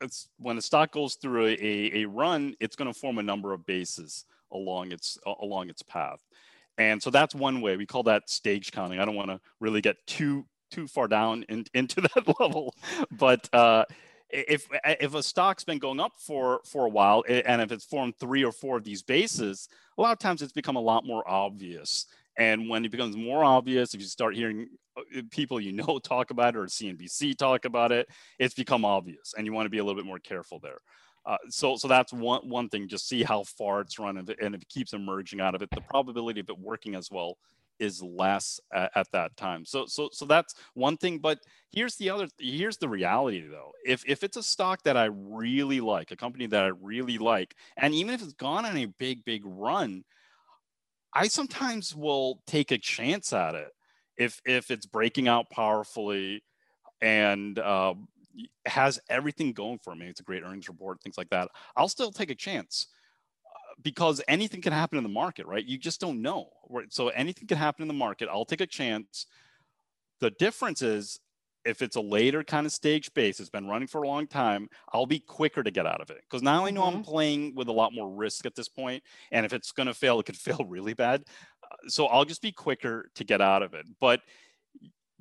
[0.00, 3.52] it's when the stock goes through a, a run, it's going to form a number
[3.52, 6.20] of bases along its along its path.
[6.78, 7.76] And so that's one way.
[7.76, 8.98] We call that stage counting.
[8.98, 12.74] I don't want to really get too too far down in, into that level,
[13.10, 13.84] but uh,
[14.32, 18.14] if if a stock's been going up for for a while and if it's formed
[18.18, 21.28] three or four of these bases, a lot of times it's become a lot more
[21.28, 22.06] obvious.
[22.38, 26.30] And when it becomes more obvious, if you start hearing uh, people you know talk
[26.30, 29.78] about it or CNBC talk about it, it's become obvious, and you want to be
[29.78, 30.78] a little bit more careful there.
[31.24, 32.88] Uh, so, so that's one one thing.
[32.88, 35.62] Just see how far it's run, and if, and if it keeps emerging out of
[35.62, 37.38] it, the probability of it working as well
[37.78, 39.64] is less at, at, that time.
[39.64, 41.18] So, so, so that's one thing.
[41.18, 42.28] But here's the other.
[42.38, 43.72] Here's the reality, though.
[43.84, 47.54] If if it's a stock that I really like, a company that I really like,
[47.76, 50.04] and even if it's gone on a big, big run,
[51.14, 53.70] I sometimes will take a chance at it
[54.16, 56.42] if if it's breaking out powerfully
[57.00, 57.94] and uh,
[58.66, 60.06] has everything going for me.
[60.06, 61.48] It's a great earnings report, things like that.
[61.76, 62.88] I'll still take a chance
[63.46, 65.64] uh, because anything can happen in the market, right?
[65.64, 66.50] You just don't know.
[66.90, 68.28] So anything can happen in the market.
[68.30, 69.26] I'll take a chance.
[70.20, 71.18] The difference is
[71.64, 74.68] if it's a later kind of stage base, it's been running for a long time,
[74.92, 76.98] I'll be quicker to get out of it because now I know mm-hmm.
[76.98, 79.94] I'm playing with a lot more risk at this point, And if it's going to
[79.94, 81.24] fail, it could fail really bad.
[81.62, 83.86] Uh, so I'll just be quicker to get out of it.
[84.00, 84.22] But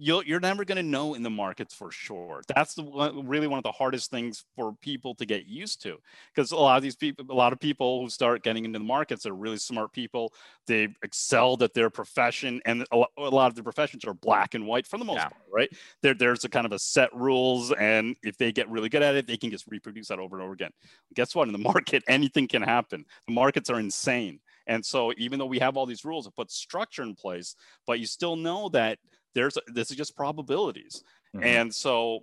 [0.02, 2.42] you'll, you're never going to know in the markets for sure.
[2.56, 2.84] That's the
[3.24, 5.98] really one of the hardest things for people to get used to,
[6.34, 8.86] because a lot of these people, a lot of people who start getting into the
[8.86, 10.34] markets are really smart people.
[10.66, 14.88] They've excelled at their profession, and a lot of the professions are black and white
[14.88, 15.30] for the most yeah.
[15.30, 15.70] part, right?
[16.02, 19.16] There, there's a kind of a set rules, and if they get really good at
[19.16, 20.72] it, they can just reproduce that over and over again.
[21.14, 21.48] Guess what?
[21.48, 23.06] In the market, anything can happen.
[23.28, 24.40] The markets are insane.
[24.66, 28.00] And so even though we have all these rules, it puts structure in place, but
[28.00, 29.00] you still know that
[29.36, 31.04] there's this is just probabilities.
[31.36, 31.46] Mm-hmm.
[31.46, 32.20] And so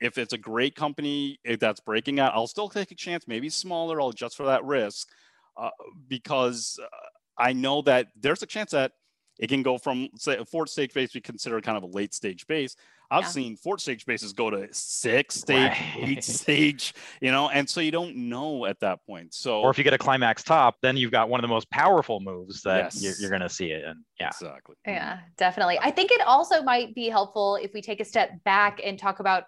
[0.00, 4.00] if it's a great company that's breaking out, I'll still take a chance, maybe smaller,
[4.00, 5.08] I'll adjust for that risk
[5.56, 5.70] uh,
[6.06, 6.86] because uh,
[7.36, 8.92] I know that there's a chance that
[9.38, 12.12] it can go from say a fourth stage base we consider kind of a late
[12.12, 12.76] stage base
[13.10, 13.28] I've yeah.
[13.28, 15.96] seen four stage bases go to six stage, right.
[15.98, 19.34] eight stage, you know, and so you don't know at that point.
[19.34, 21.70] So, or if you get a climax top, then you've got one of the most
[21.70, 23.02] powerful moves that yes.
[23.02, 23.84] you're, you're going to see it.
[23.84, 24.76] And yeah, exactly.
[24.86, 25.78] Yeah, definitely.
[25.80, 29.20] I think it also might be helpful if we take a step back and talk
[29.20, 29.44] about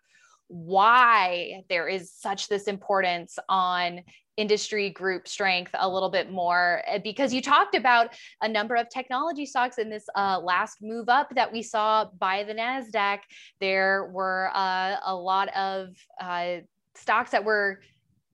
[0.50, 4.00] why there is such this importance on
[4.36, 8.08] industry group strength a little bit more eh, because you talked about
[8.42, 12.42] a number of technology stocks in this uh, last move up that we saw by
[12.42, 13.18] the NASDAQ.
[13.60, 16.56] There were uh, a lot of uh,
[16.96, 17.80] stocks that were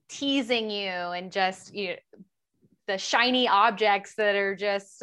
[0.08, 1.96] teasing you and just you know,
[2.86, 5.02] the shiny objects that are just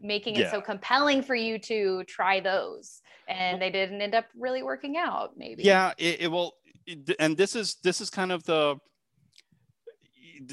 [0.00, 0.50] making it Yeah.
[0.50, 5.36] so compelling for you to try those and they didn't end up really working out
[5.36, 5.62] maybe.
[5.62, 6.54] Yeah, it, it will,
[6.86, 8.76] it- and this is this is kind of the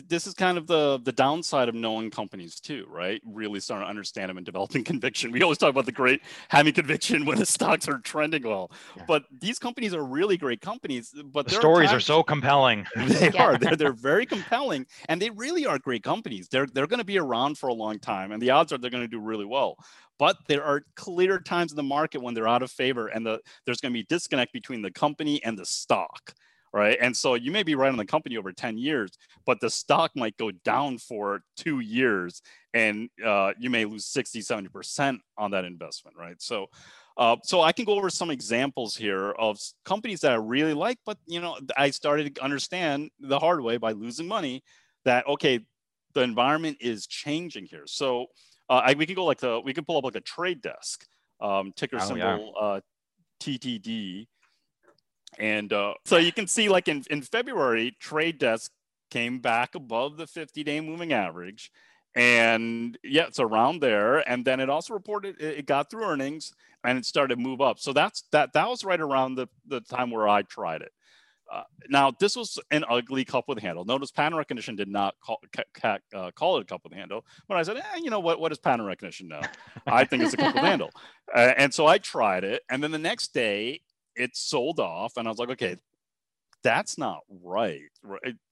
[0.08, 3.22] this is kind of the the downside of knowing companies too, right?
[3.26, 5.32] Really starting to understand them and developing conviction.
[5.32, 9.04] We always talk about the great having conviction when the stocks are trending well, Yeah.
[9.08, 11.14] but these companies are really great companies.
[11.26, 12.86] But The stories are times- so compelling.
[12.96, 13.44] they Yeah.
[13.44, 13.58] are.
[13.58, 16.48] They're, they're very compelling, and they really are great companies.
[16.50, 18.90] They're they're going to be around for a long time, and the odds are they're
[18.92, 19.76] going to do really well.
[20.18, 23.40] But there are clear times in the market when they're out of favor, and the,
[23.66, 26.34] there's going to be disconnect between the company and the stock,
[26.74, 26.98] right?
[27.02, 29.12] And so you may be right on the company over 10 years,
[29.46, 32.42] but the stock might go down for two years,
[32.74, 36.42] and uh, you may lose 60, 70 percent on that investment, right?
[36.42, 36.68] So.
[37.18, 41.00] Uh, so I can go over some examples here of companies that I really like,
[41.06, 44.64] but you know, I started to understand the hard way by losing money
[45.04, 45.60] that okay,
[46.14, 47.84] the environment is changing here.
[47.88, 48.28] So
[48.70, 51.06] uh, I, we can go like the we can pull up like a trade desk
[51.42, 52.38] um, ticker Oh, yeah.
[52.38, 52.80] symbol uh,
[53.42, 54.28] TTD,
[55.38, 58.72] and uh, so you can see like in in February, trade desk
[59.10, 61.72] came back above the 50 day moving average.
[62.16, 64.28] And yeah, it's around there.
[64.30, 67.62] And then it also reported it it got through earnings and it started to move
[67.62, 67.80] up.
[67.80, 70.92] So that's that that was right around the, the time where I tried it.
[71.52, 73.84] Uh, now this was an ugly cup with handle.
[73.84, 77.26] Notice pattern recognition did not call, ca- ca- uh, call it a cup with handle,
[77.48, 78.40] but I said, eh, you know what?
[78.40, 79.42] What does pattern recognition know?
[79.88, 80.92] I think it's a cup with handle,
[81.34, 82.62] uh, and so I tried it.
[82.70, 83.82] And then the next day,
[84.20, 85.78] it sold off, and I was like, okay,
[86.64, 87.90] that's not right,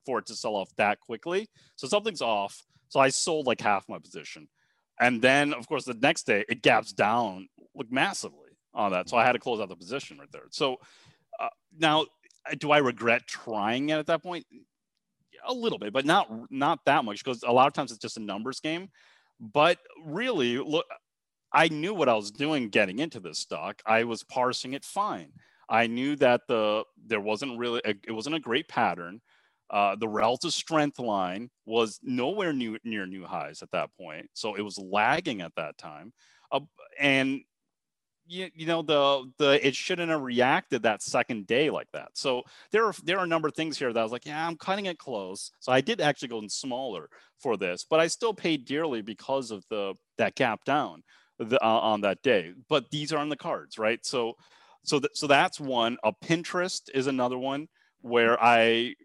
[0.06, 1.48] for it to sell off that quickly.
[1.76, 2.64] So something's off.
[2.90, 4.48] So I sold like half my position,
[5.00, 9.10] and then of course the next day it gaps down like massively on that.
[9.10, 10.48] So I had to close out the position right there.
[10.52, 10.78] So
[11.40, 12.06] uh, now,
[12.60, 14.46] do I regret trying it at that point?
[15.46, 18.18] A little bit, but not not that much because a lot of times it's just
[18.18, 18.90] a numbers game.
[19.40, 20.86] But really, look,
[21.54, 23.82] I knew what I was doing getting into this stock.
[23.86, 25.32] I was parsing it fine.
[25.70, 29.22] I knew that the there wasn't really a, it wasn't a great pattern.
[29.70, 34.56] Uh, the relative strength line was nowhere new, near new highs at that point, so
[34.56, 36.14] it was lagging at that time.
[36.52, 36.62] Uh,
[36.98, 37.42] and
[38.28, 42.10] you, you know the the it shouldn't have reacted that second day like that.
[42.14, 44.46] So there are there are a number of things here that I was like, yeah,
[44.48, 45.52] I'm cutting it close.
[45.60, 49.52] So I did actually go in smaller for this, but I still paid dearly because
[49.52, 51.04] of the that gap down
[51.40, 52.54] the, uh, on that day.
[52.70, 54.06] But these are on the cards, right?
[54.06, 54.34] So
[54.88, 55.98] so so that's one.
[56.04, 57.68] A Pinterest is another one
[58.02, 58.96] where I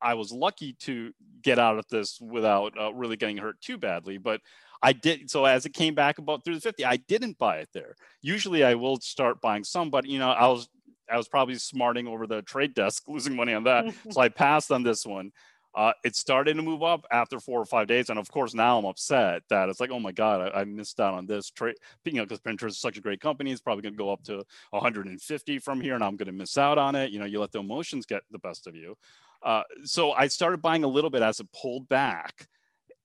[0.00, 4.18] I was lucky to get out of this without uh, really getting hurt too badly,
[4.18, 4.40] but
[4.82, 5.30] I did.
[5.30, 7.94] So as it came back about through the 50, I didn't buy it there.
[8.20, 10.68] Usually I will start buying some, but you know, I was
[11.10, 13.92] I was probably smarting over the trade desk, losing money on that.
[14.10, 15.32] so I passed on this one.
[15.74, 18.78] Uh, it started to move up after four or five days, and of course now
[18.78, 21.76] I'm upset that it's like, oh my god, I, I missed out on this trade.
[22.04, 24.22] You know, because Pinterest is such a great company, it's probably going to go up
[24.24, 27.10] to 150 from here, and I'm going to miss out on it.
[27.10, 28.96] You know, you let the emotions get the best of you.
[29.42, 32.48] Uh, so I started buying a little bit as it pulled back,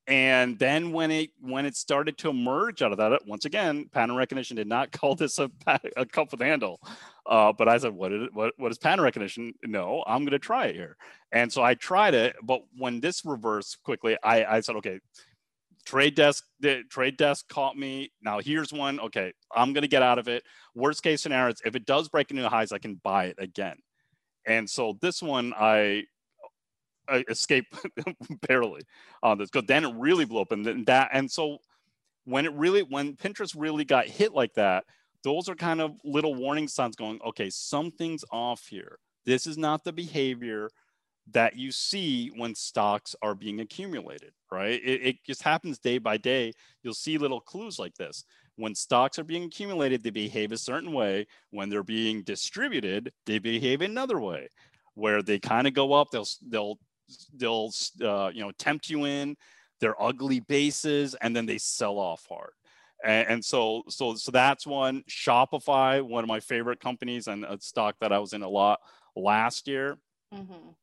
[0.08, 4.16] and then when it when it started to emerge out of that, once again, pattern
[4.16, 5.50] recognition did not call this a,
[5.96, 6.80] a cup with handle.
[7.26, 9.52] Uh, but I said, what, is, what, what is pattern recognition?
[9.62, 10.96] No, I'm going to try it here.
[11.30, 12.36] And so I tried it.
[12.42, 14.98] But when this reversed quickly, I, I said, okay,
[15.84, 18.10] trade desk, the trade desk caught me.
[18.22, 18.98] Now here's one.
[19.00, 20.42] Okay, I'm going to get out of it.
[20.74, 23.36] Worst case scenario is if it does break into the highs, I can buy it
[23.38, 23.76] again.
[24.46, 26.04] And so this one, I,
[27.08, 27.74] Uh, I escaped
[28.48, 28.82] barely
[29.22, 31.58] on this because then it really blew up and then that and so
[32.24, 34.84] when it really when Pinterest really got hit like that,
[35.24, 38.98] those are kind of little warning signs going, okay, something's off here.
[39.24, 40.70] This is not the behavior
[41.30, 44.80] that you see when stocks are being accumulated, right?
[44.82, 46.52] It, it just happens day by day.
[46.82, 48.24] You'll see little clues like this.
[48.56, 51.26] When stocks are being accumulated, they behave a certain way.
[51.50, 54.48] When they're being distributed, they behave another way,
[54.94, 56.10] where they kind of go up.
[56.10, 56.78] They'll they'll
[57.34, 57.70] they'll
[58.02, 59.36] uh, you know tempt you in.
[59.80, 62.52] They're ugly bases, and then they sell off hard.
[63.04, 65.02] And, and so so so that's one.
[65.08, 68.80] Shopify, one of my favorite companies, and a stock that I was in a lot
[69.16, 69.98] last year
[70.34, 70.74] Mhm.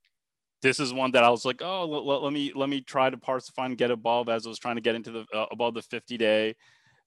[0.62, 3.10] this is one that I was like, oh, let, let- let me let me try
[3.10, 5.74] to parsify and get above as I was trying to get into the uh, above
[5.76, 6.56] the 50 day.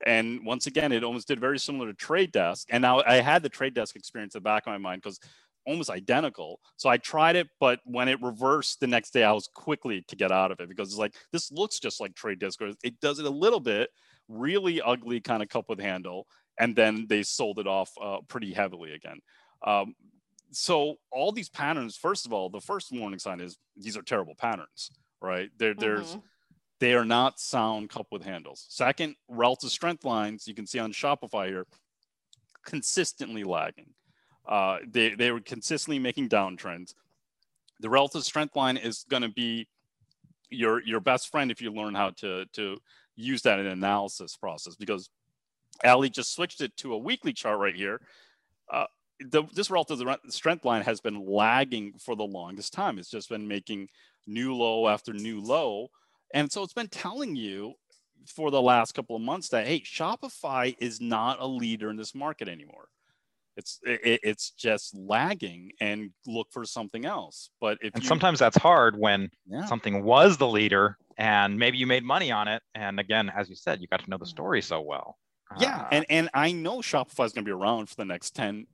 [0.06, 2.68] And once again, it almost did very similar to Trade Desk.
[2.70, 5.18] And now I had the Trade Desk experience in the back of my mind because
[5.68, 6.60] almost identical.
[6.76, 10.16] So I tried it, but when it reversed the next day, I was quickly to
[10.16, 12.60] get out of it because it's like this looks just like Trade Desk.
[12.62, 13.90] Or it does it a little bit,
[14.28, 16.26] really ugly kind of cup with handle,
[16.58, 19.20] and then they sold it off uh, pretty heavily again.
[19.64, 19.94] Um,
[20.50, 24.34] so all these patterns first of all the first warning sign is these are terrible
[24.34, 24.90] patterns
[25.20, 26.22] right there there's Mhm.
[26.80, 28.64] they are not sound cup with handles.
[28.70, 31.66] Second, relative strength lines you can see on Shopify here,
[32.64, 33.94] consistently lagging.
[34.48, 36.94] Uh, they, they were consistently making downtrends.
[37.80, 39.68] The relative strength line is going to be
[40.50, 42.78] your your best friend if you learn how to to
[43.16, 45.10] use that in analysis process because
[45.84, 48.00] Ali just switched it to a weekly chart right here.
[48.72, 48.86] Uh,
[49.20, 52.98] the, this relative strength line has been lagging for the longest time.
[52.98, 53.88] It's just been making
[54.26, 55.88] new low after new low.
[56.34, 57.74] And so it's been telling you
[58.26, 62.14] for the last couple of months that, hey, Shopify is not a leader in this
[62.14, 62.88] market anymore.
[63.58, 67.50] It's it, it's just lagging and look for something else.
[67.60, 69.66] But if and you, sometimes that's hard when yeah.
[69.66, 72.62] something was the leader and maybe you made money on it.
[72.74, 75.18] And again, as you said, you got to know the story so well.
[75.58, 75.82] Yeah.
[75.82, 78.66] Uh, and, and I know Shopify is going to be around for the next 10,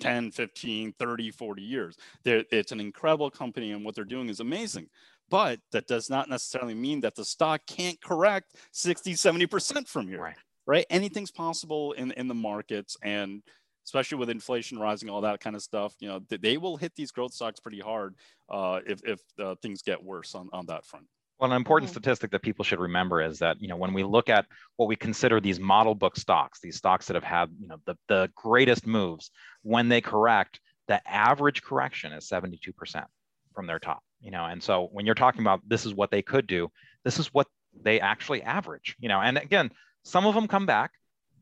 [0.00, 1.96] 10, 15, 30, 40 years.
[2.24, 4.88] They're, it's an incredible company and what they're doing is amazing.
[5.28, 10.20] But that does not necessarily mean that the stock can't correct 60, 70% from here.
[10.20, 10.36] Right.
[10.66, 10.86] right?
[10.90, 13.42] Anything's possible in, in the markets and
[13.84, 17.10] especially with inflation rising, all that kind of stuff, you know, they will hit these
[17.10, 18.14] growth stocks pretty hard
[18.48, 21.06] uh, if, if uh, things get worse on, on that front.
[21.38, 21.92] Well, an important Mm.
[21.94, 24.44] statistic that people should remember is that you know when we look at
[24.76, 27.96] what we consider these model book stocks, these stocks that have had you know the,
[28.08, 29.30] the greatest moves,
[29.62, 33.06] when they correct, the average correction is 72%
[33.54, 34.02] from their top.
[34.20, 36.70] You know, and so when you're talking about this is what they could do,
[37.04, 37.46] this is what
[37.82, 38.96] they actually average.
[39.00, 39.70] You know, and again,
[40.04, 40.90] some of them come back.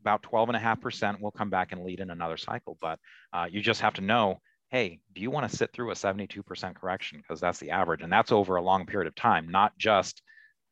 [0.08, 2.98] About 12.5% will come back and lead in another cycle, but
[3.34, 4.40] uh, you just have to know
[4.70, 7.18] hey, do you want to sit through a 72% correction?
[7.18, 8.02] Because that's the average.
[8.02, 10.20] And that's over a long period of time, not just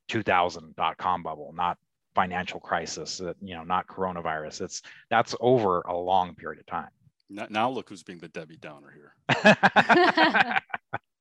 [0.09, 1.78] 2000 dot com bubble, not
[2.14, 4.62] financial crisis, uh, you know, not coronavirus.
[4.62, 6.91] It's that's over a long period of time.
[7.30, 9.14] Now look who's being the Debbie Downer here.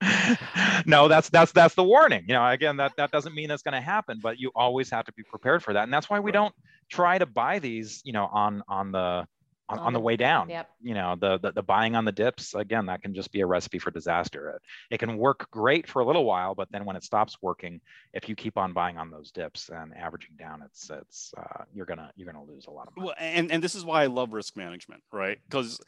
[0.85, 2.25] no, that's that's that's the warning.
[2.27, 5.05] You know, again, that that doesn't mean that's going to happen, but you always have
[5.05, 6.33] to be prepared for that, and that's why we Right.
[6.33, 6.55] don't
[6.89, 9.27] try to buy these, you know, on on the
[9.67, 10.49] on, on the way down.
[10.49, 10.69] Yep.
[10.81, 13.45] You know, the, the the buying on the dips again, that can just be a
[13.45, 14.49] recipe for disaster.
[14.49, 14.61] It,
[14.95, 17.81] it can work great for a little while, but then when it stops working,
[18.13, 21.85] if you keep on buying on those dips and averaging down, it's it's uh, you're
[21.85, 23.07] gonna you're gonna lose a lot of money.
[23.07, 25.39] Well, and, and this is why I love risk management, right?
[25.49, 25.79] Because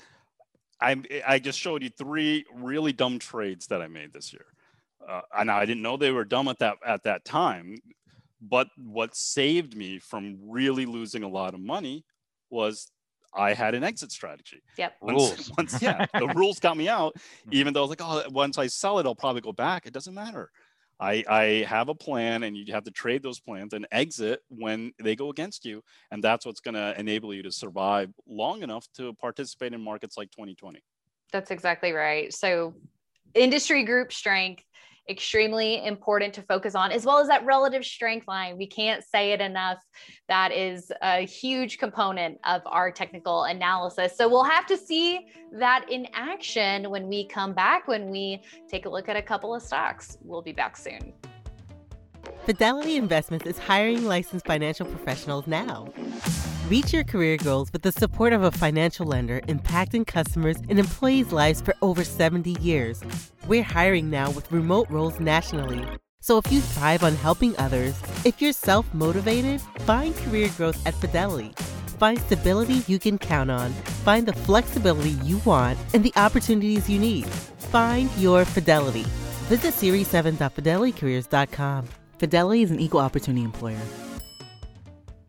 [0.81, 4.45] I I just showed you three really dumb trades that I made this year.
[5.07, 7.77] Uh, and I didn't know they were dumb at that at that time,
[8.41, 12.05] but what saved me from really losing a lot of money
[12.49, 12.91] was
[13.33, 14.61] I had an exit strategy.
[14.77, 14.95] Yep.
[15.01, 15.51] Once, Rules.
[15.57, 17.15] once yeah, the rules got me out.
[17.45, 17.49] Hmm.
[17.51, 19.85] Even though I was like, oh, once I sell it, I'll probably go back.
[19.85, 20.49] It doesn't matter.
[20.99, 24.93] I, I have a plan and you have to trade those plans and exit when
[25.01, 25.83] they go against you.
[26.09, 30.17] And that's what's going to enable you to survive long enough to participate in markets
[30.17, 30.81] like 2020.
[31.31, 32.33] That's exactly right.
[32.33, 32.73] So,
[33.35, 34.63] industry group strength,
[35.09, 38.57] extremely important to focus on, as well as that relative strength line.
[38.57, 39.79] We can't say it enough.
[40.27, 44.15] That is a huge component of our technical analysis.
[44.17, 48.85] So, we'll have to see that in action when we come back, when we take
[48.85, 50.17] a look at a couple of stocks.
[50.21, 51.13] We'll be back soon.
[52.45, 55.87] Fidelity Investments is hiring licensed financial professionals now.
[56.69, 61.31] Reach your career goals with the support of a financial lender impacting customers and employees'
[61.31, 63.01] lives for over 70 years.
[63.47, 65.81] We're hiring now with remote roles nationally.
[66.19, 70.95] So if you thrive on helping others, if you're self motivated, find career growth at
[70.95, 71.53] Fidelity.
[71.97, 73.71] Find stability you can count on,
[74.03, 77.25] find the flexibility you want, and the opportunities you need.
[77.71, 79.05] Find your Fidelity.
[79.47, 81.87] Visit series7.fidelitycareers.com.
[82.17, 83.79] Fidelity is an equal opportunity employer.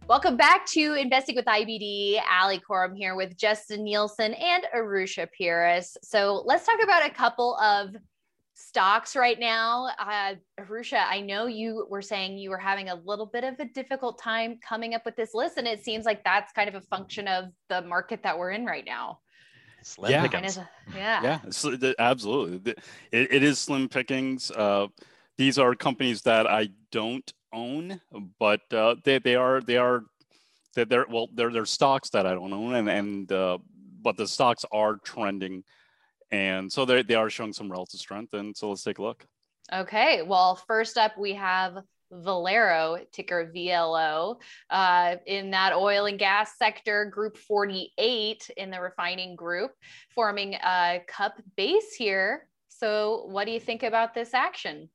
[0.08, 2.18] Welcome back to Investing with IBD.
[2.32, 5.98] Ali Coram here with Justin Nielsen and Arusha Pires.
[6.02, 7.94] So let's talk about a couple of
[8.54, 9.90] stocks right now.
[9.98, 13.66] Uh, Arusha, I know you were saying you were having a little bit of a
[13.66, 16.80] difficult time coming up with this list, and it seems like that's kind of a
[16.80, 19.18] function of the market that we're in right now.
[19.82, 20.20] Slim Yeah.
[20.22, 20.56] Kind pickings.
[20.56, 20.64] of,
[20.96, 21.22] yeah.
[21.22, 22.58] Yeah, so the- absolutely.
[22.58, 22.76] The-
[23.12, 24.50] It, it is slim pickings.
[24.50, 24.86] Uh,
[25.36, 28.00] these are companies that I don't own,
[28.38, 30.04] but uh, they, they are they are
[30.74, 33.58] they're, they're well they're they're stocks that I don't own, and and uh,
[34.02, 35.64] but the stocks are trending,
[36.30, 38.34] and so they they are showing some relative strength.
[38.34, 39.26] And so let's take a look.
[39.72, 40.22] Okay.
[40.22, 41.78] Well, first up, we have
[42.10, 44.40] Valero, ticker VLO,
[44.70, 49.72] uh, in that oil and gas sector, group 48 in the refining group,
[50.14, 52.48] forming a cup base here.
[52.68, 54.88] So, what do you think about this action?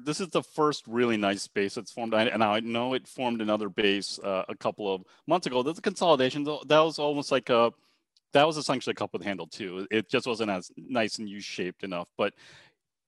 [0.00, 3.68] This is the first really nice base that's formed, and I know it formed another
[3.68, 5.62] base uh, a couple of months ago.
[5.62, 6.44] There's a consolidation.
[6.44, 7.72] That was almost like a,
[8.32, 9.86] that was essentially a cup with handle too.
[9.90, 12.08] It just wasn't as nice and U-shaped enough.
[12.18, 12.34] But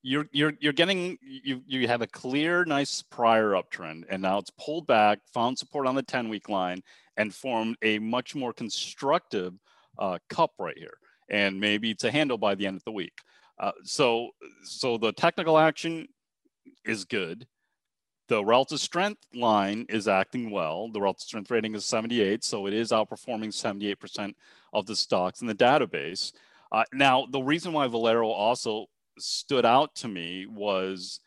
[0.02, 4.50] you're you're you're getting you you have a clear nice prior uptrend and now it's
[4.50, 6.82] pulled back found support on the 10 week line
[7.16, 9.54] and formed a much more constructive
[9.98, 10.98] uh, cup right here
[11.30, 13.18] and maybe it's a handle by the end of the week
[13.58, 14.30] uh, so
[14.62, 16.06] so the technical action
[16.84, 17.46] is good
[18.28, 22.74] the relative strength line is acting well the relative strength rating is 78 so it
[22.74, 24.34] is outperforming 78%
[24.72, 26.32] of the stocks in the database
[26.72, 28.86] uh, now the reason why valero also
[29.18, 31.20] stood out to me was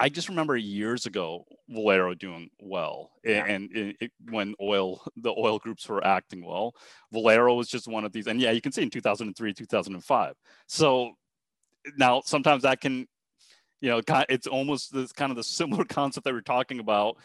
[0.00, 3.44] I just remember years ago Valero doing well, yeah.
[3.44, 6.76] and it, it, when oil the oil groups were acting well,
[7.12, 8.28] Valero was just one of these.
[8.28, 10.34] And yeah, you can see in 2003, 2005.
[10.68, 11.14] So
[11.96, 13.08] now sometimes that can,
[13.80, 17.16] you know, it's almost this kind of the similar concept that we're talking about.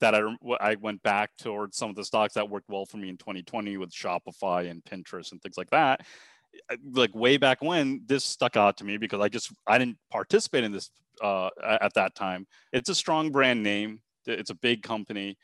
[0.00, 0.22] That I
[0.58, 3.76] I went back towards some of the stocks that worked well for me in 2020
[3.76, 6.04] with Shopify and Pinterest and things like that
[6.92, 10.64] like way back when this stuck out to me because I just I didn't participate
[10.64, 10.90] in this
[11.22, 12.46] uh, at that time.
[12.72, 14.00] It's a strong brand name.
[14.26, 15.38] It's a big company.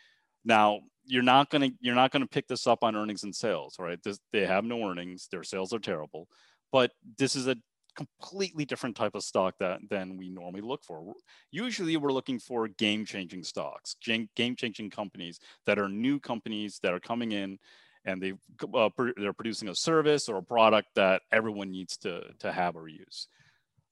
[0.45, 4.03] Now you're not gonna you're not gonna pick this up on earnings and sales, right?
[4.03, 5.29] This, they have no earnings.
[5.31, 6.29] Their sales are terrible,
[6.73, 7.57] but this is a
[7.99, 11.14] completely different type of stock that than we normally look for.
[11.51, 13.96] Usually, we're looking for game-changing stocks,
[14.36, 17.59] game-changing companies that are new companies that are coming in
[18.05, 18.32] and they
[18.74, 22.88] uh, they're producing a service or a product that everyone needs to to have or
[22.88, 23.28] use.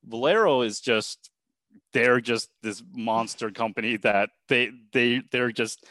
[0.04, 1.30] Valero is just
[1.92, 5.84] they're just this monster company that they they they're just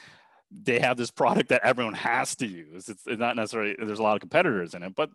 [0.52, 2.88] they have this product that everyone has to use.
[2.90, 5.10] It's, not necessarily there's a lot of competitors in it, but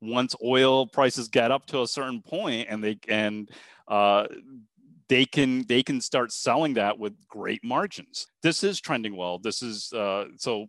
[0.00, 3.50] once oil prices get up to a certain point and they and
[3.88, 4.26] uh,
[5.08, 8.26] they can they can start selling that with great margins.
[8.42, 9.38] This is trending well.
[9.38, 10.66] This is uh, so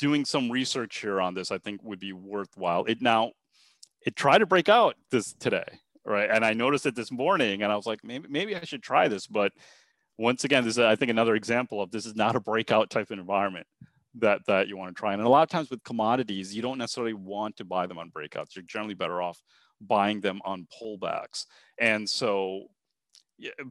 [0.00, 2.84] doing some research here on this, I think would be worthwhile.
[2.86, 3.32] It now,
[4.04, 6.28] it tried to break out this today, right?
[6.30, 9.08] And I noticed it this morning, and I was like, maybe maybe I should try
[9.08, 9.26] this.
[9.26, 9.52] But
[10.20, 13.10] once again, this is I think another example of this is not a breakout type
[13.10, 13.66] of environment
[14.16, 15.14] that that you want to try.
[15.14, 18.10] And a lot of times with commodities, you don't necessarily want to buy them on
[18.10, 18.54] breakouts.
[18.54, 19.40] You're generally better off
[19.80, 21.46] buying them on pullbacks.
[21.78, 22.66] And so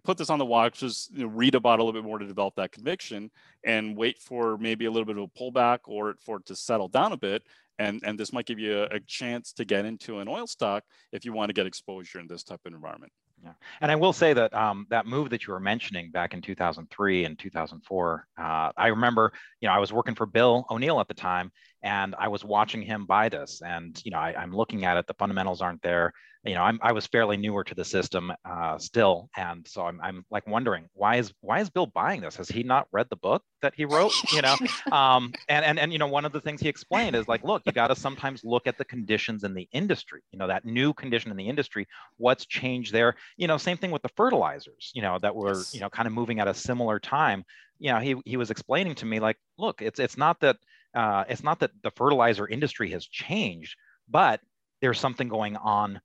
[0.04, 2.26] put this on the watch, just you know, read about a little bit more to
[2.26, 3.30] develop that conviction
[3.64, 6.88] and wait for maybe a little bit of a pullback or for it to settle
[6.88, 7.44] down a bit.
[7.78, 10.84] And, and this might give you a, a chance to get into an oil stock
[11.12, 13.12] if you want to get exposure in this type of environment.
[13.44, 16.42] Yeah, and I will say that um, that move that you were mentioning back in
[16.42, 19.32] 2003 and 2004, uh, I remember,
[19.62, 21.52] you know, I was working for Bill O'Neill at the time,
[21.82, 25.08] and I was watching him buy this, and you know, I, am looking at it.
[25.08, 26.14] The fundamentals aren't there.
[26.46, 30.00] You know, I'm, I was fairly newer to the system uh, still, and so I'm,
[30.02, 32.38] I'm like wondering why is why is Bill buying this?
[32.38, 34.14] Has he not read the book that he wrote?
[34.34, 34.56] You know,
[34.92, 37.64] um, and and and you know, one of the things he explained is like, look,
[37.66, 40.22] you got to sometimes look at the conditions in the industry.
[40.32, 43.16] You know, that new condition in the industry, what's changed there.
[43.38, 44.92] You know, same thing with the fertilizers.
[44.94, 45.74] You know, that were yes.
[45.74, 47.44] you know kind of moving at a similar time.
[47.80, 50.58] You know, he he was explaining to me like, look, it's it's not that
[50.96, 53.76] uh, it's not that the fertilizer industry has changed,
[54.10, 54.42] but
[54.82, 56.00] there's something going on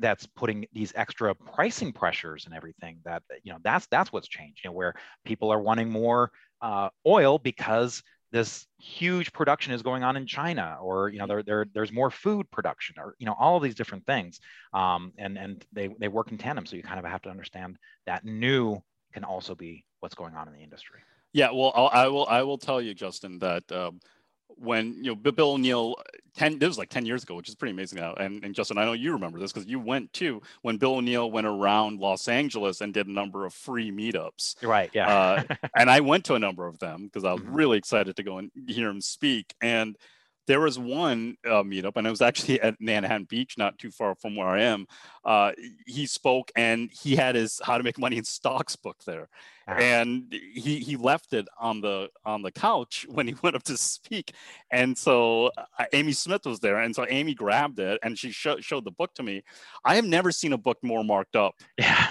[0.00, 4.60] that's putting these extra pricing pressures and everything that you know that's that's what's changed
[4.62, 4.94] you know where
[5.24, 6.30] people are wanting more
[6.62, 11.42] uh, oil because this huge production is going on in China, or you know, there,
[11.42, 14.40] there there's more food production, or you know, all of these different things,
[14.72, 16.66] um, and and they they work in tandem.
[16.66, 18.82] So you kind of have to understand that new
[19.14, 21.00] can also be what's going on in the industry.
[21.38, 22.26] Yeah, well, I'll, I will.
[22.26, 24.00] I will tell you, Justin, that um,
[24.48, 25.94] when you know Bill O'Neil,
[26.34, 28.14] ten this was like ten years ago, which is pretty amazing now.
[28.14, 31.30] And, and Justin, I know you remember this because you went too when Bill O'Neil
[31.30, 34.60] went around Los Angeles and did a number of free meetups.
[34.64, 34.90] Right.
[34.92, 35.08] Yeah.
[35.08, 35.42] uh,
[35.76, 37.54] and I went to a number of them because I was mm-hmm.
[37.54, 39.54] really excited to go and hear him speak.
[39.60, 39.96] And
[40.48, 44.16] there was one uh, meetup, and it was actually at Manhattan Beach, not too far
[44.16, 44.88] from where I am.
[45.24, 45.52] Uh,
[45.86, 49.28] he spoke, and he had his "How to Make Money in Stocks" book there.
[49.76, 53.76] And he he left it on the on the couch when he went up to
[53.76, 54.32] speak.
[54.70, 58.46] And so uh, Amy Smith was there, and so Amy grabbed it and she sh-
[58.60, 59.42] showed the book to me.
[59.84, 61.54] I have never seen a book more marked up.
[61.78, 62.08] Yeah.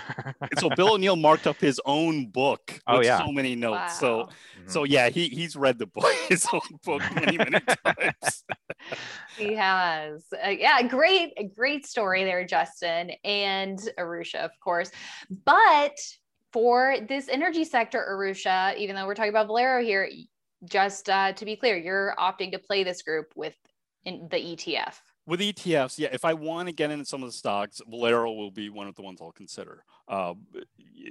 [0.59, 3.17] so Bill O'Neil marked up his own book oh, with yeah.
[3.17, 3.77] so many notes.
[3.77, 3.87] Wow.
[3.99, 4.69] So mm-hmm.
[4.69, 8.43] so yeah, he he's read the book his own book many many times.
[9.37, 10.25] he has.
[10.45, 14.91] Uh, yeah, great great story there, Justin and Arusha, of course.
[15.45, 15.97] But
[16.53, 20.09] for this energy sector, Arusha, even though we're talking about Valero here,
[20.65, 23.55] just uh, to be clear, you're opting to play this group with
[24.05, 24.95] in the ETF.
[25.25, 26.07] With ETFs, yeah.
[26.13, 28.95] If I want to get into some of the stocks, Valero will be one of
[28.95, 29.83] the ones I'll consider.
[30.07, 30.35] Uh,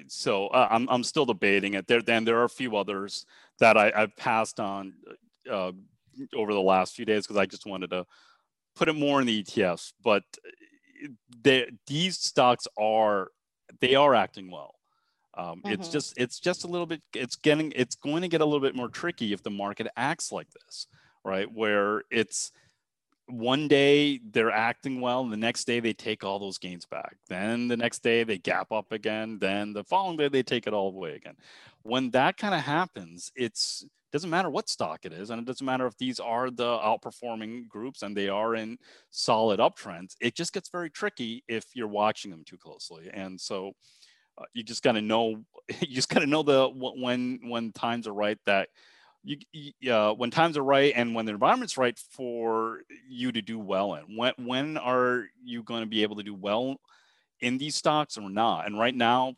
[0.09, 1.87] so uh, I'm, I'm still debating it.
[1.87, 3.27] There, then there are a few others
[3.59, 4.95] that I, have passed on
[5.51, 5.73] uh,
[6.35, 8.07] over the last few days because I just wanted to
[8.75, 9.93] put it more in the ETFs.
[10.03, 10.23] But
[11.43, 13.29] they, these stocks are
[13.81, 14.76] they are acting well.
[15.37, 15.73] Um, Mm-hmm.
[15.73, 18.61] It's just it's just a little bit it's getting it's going to get a little
[18.61, 20.87] bit more tricky if the market acts like this,
[21.25, 21.51] right?
[21.53, 22.53] Where it's
[23.29, 27.17] one day they're acting well, and the next day they take all those gains back.
[27.29, 29.39] Then the next day they gap up again.
[29.41, 31.35] Then the following day they take it all away again.
[31.83, 35.67] When that kind of happens, it's doesn't matter what stock it is, and it doesn't
[35.67, 38.79] matter if these are the outperforming groups and they are in
[39.11, 40.15] solid uptrends.
[40.21, 43.73] It just gets very tricky if you're watching them too closely, and so
[44.39, 45.43] uh, you just got to know
[45.81, 48.69] you just got to know the when when times are right that
[49.25, 53.59] you, uh, when times are right and when the environment's right for you to do
[53.59, 56.77] well in when when are you going to be able to do well
[57.41, 59.35] in these stocks or not and right now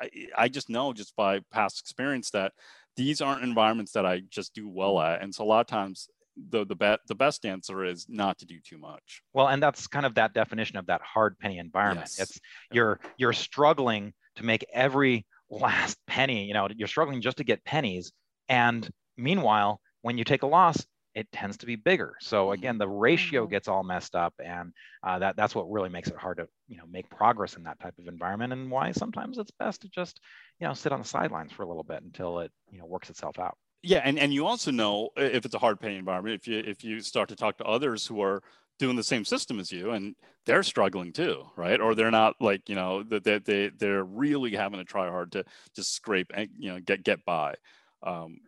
[0.00, 2.52] I, I just know just by past experience that
[2.96, 6.08] these aren't environments that I just do well at and so a lot of times
[6.50, 9.86] the the, be- the best answer is not to do too much Well, and that's
[9.86, 12.10] kind of that definition of that hard penny environment.
[12.18, 12.28] Yes.
[12.28, 12.40] It's
[12.70, 16.46] you're you're struggling to make every last penny.
[16.46, 18.12] You know, you're struggling just to get pennies,
[18.48, 22.14] and meanwhile, when you take a loss, it tends to be bigger.
[22.20, 23.48] So again, the ratio Mhm.
[23.48, 24.72] gets all messed up, and
[25.02, 27.78] uh, that that's what really makes it hard to you know make progress in that
[27.80, 30.20] type of environment, and why sometimes it's best to just
[30.58, 33.10] you know sit on the sidelines for a little bit until it you know works
[33.10, 33.56] itself out.
[33.84, 36.84] Yeah, and, and you also know if it's a hard paying environment, if you if
[36.84, 38.42] you start to talk to others who are
[38.78, 40.16] doing the same system as you and
[40.46, 41.80] they're struggling too, right?
[41.80, 45.32] Or they're not like, you know, that they, they they're really having to try hard
[45.32, 45.44] to
[45.74, 47.54] just scrape and you know get get by.
[48.02, 48.40] Um,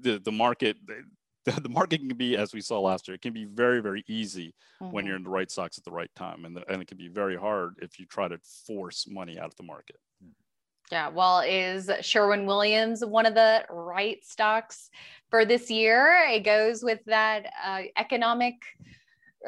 [0.00, 3.32] the the market the, the market can be as we saw last year, it can
[3.32, 4.54] be very, very easy
[4.90, 5.06] when Mhm.
[5.06, 6.44] you're in the right stocks at the right time.
[6.44, 9.46] And the, and it can be very hard if you try to force money out
[9.46, 9.96] of the market.
[10.90, 14.90] Yeah, well, is Sherwin Williams one of the right stocks
[15.30, 16.18] for this year?
[16.28, 18.56] It goes with that uh, economic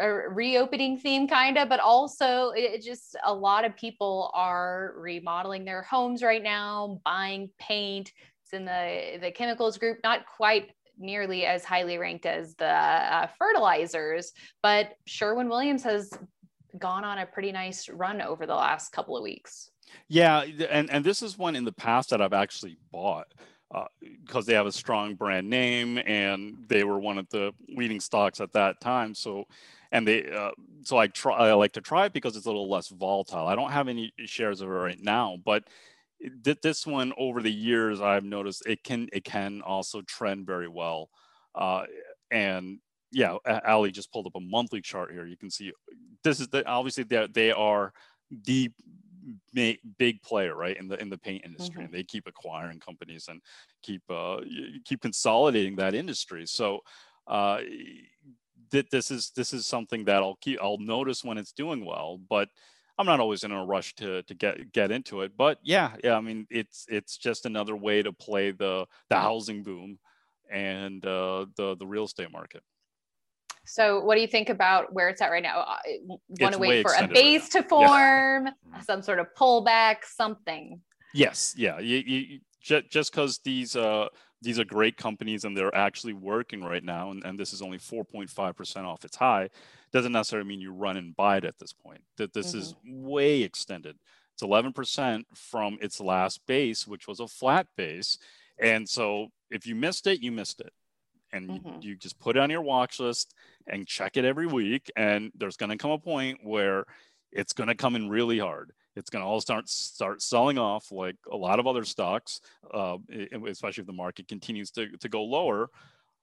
[0.01, 4.95] uh, reopening theme, kind of, but also it, it just a lot of people are
[4.97, 8.13] remodeling their homes right now, buying paint.
[8.43, 13.27] It's in the the chemicals group, not quite nearly as highly ranked as the uh,
[13.39, 14.33] fertilizers,
[14.63, 16.11] but Sherwin Williams has
[16.79, 19.71] gone on a pretty nice run over the last couple of weeks.
[20.09, 23.27] Yeah, and and this is one in the past that I've actually bought
[24.25, 28.41] because they have a strong brand name and they were one of the leading stocks
[28.41, 29.15] at that time.
[29.15, 29.45] So,
[29.95, 32.71] and they uh, so I try I like to try it because it's a little
[32.71, 33.47] less volatile.
[33.47, 35.65] I don't have any shares of it right now, but
[36.45, 40.69] th- this one over the years I've noticed it can it can also trend very
[40.69, 41.11] well,
[41.55, 41.85] uh,
[42.31, 42.81] and
[43.13, 43.37] yeah,
[43.67, 45.27] Ali just pulled up a monthly chart here.
[45.27, 45.73] You can see
[46.25, 47.93] this is the obviously they they are
[48.31, 48.73] the
[49.99, 53.41] big player right in the in the paint industry and they keep acquiring companies and
[53.83, 54.41] keep uh
[54.85, 56.81] keep consolidating that industry so
[57.27, 57.61] uh
[58.71, 62.19] th- this is this is something that I'll keep I'll notice when it's doing well
[62.19, 62.49] but
[62.99, 66.17] I'm not always in a rush to to get get into it but yeah yeah
[66.17, 69.99] I mean it's it's just another way to play the the housing boom
[70.51, 72.63] and uh the the real estate market
[73.67, 75.65] So, what do you think about where it's at right now?
[76.41, 77.69] Want to wait for a extended right base to Yeah.
[77.69, 78.49] form,
[78.83, 80.81] some sort of pullback, something.
[81.15, 81.79] Yes, yeah.
[81.79, 82.41] You, you-
[82.91, 84.09] just because these uh,
[84.45, 87.79] these are great companies and they're actually working right now, and, and this is only
[87.79, 89.49] 4.5% off its high,
[89.93, 92.03] doesn't necessarily mean you run and buy it at this point.
[92.19, 93.97] That this is way extended.
[94.35, 98.19] It's 11% from its last base, which was a flat base.
[98.59, 100.73] And so if you missed it, you missed it.
[101.33, 101.83] And you- Mhm.
[101.83, 103.35] you just put it on your watch list
[103.67, 104.91] and check it every week.
[104.97, 106.85] And there's going to come a point where
[107.33, 108.73] it's going to come in really hard.
[108.97, 112.41] It's going to all start start selling off like a lot of other stocks,
[112.73, 112.97] uh,
[113.47, 115.71] especially if the market continues to, to go lower.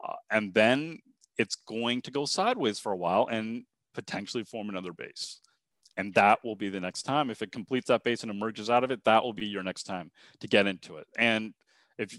[0.04, 1.00] Uh, and then
[1.38, 3.64] it's going to go sideways for a while and
[3.94, 5.40] potentially form another base.
[5.98, 7.30] And that will be the next time.
[7.30, 9.84] If it completes that base and emerges out of it, that will be your next
[9.84, 11.08] time to get into it.
[11.18, 11.54] And
[11.98, 12.18] if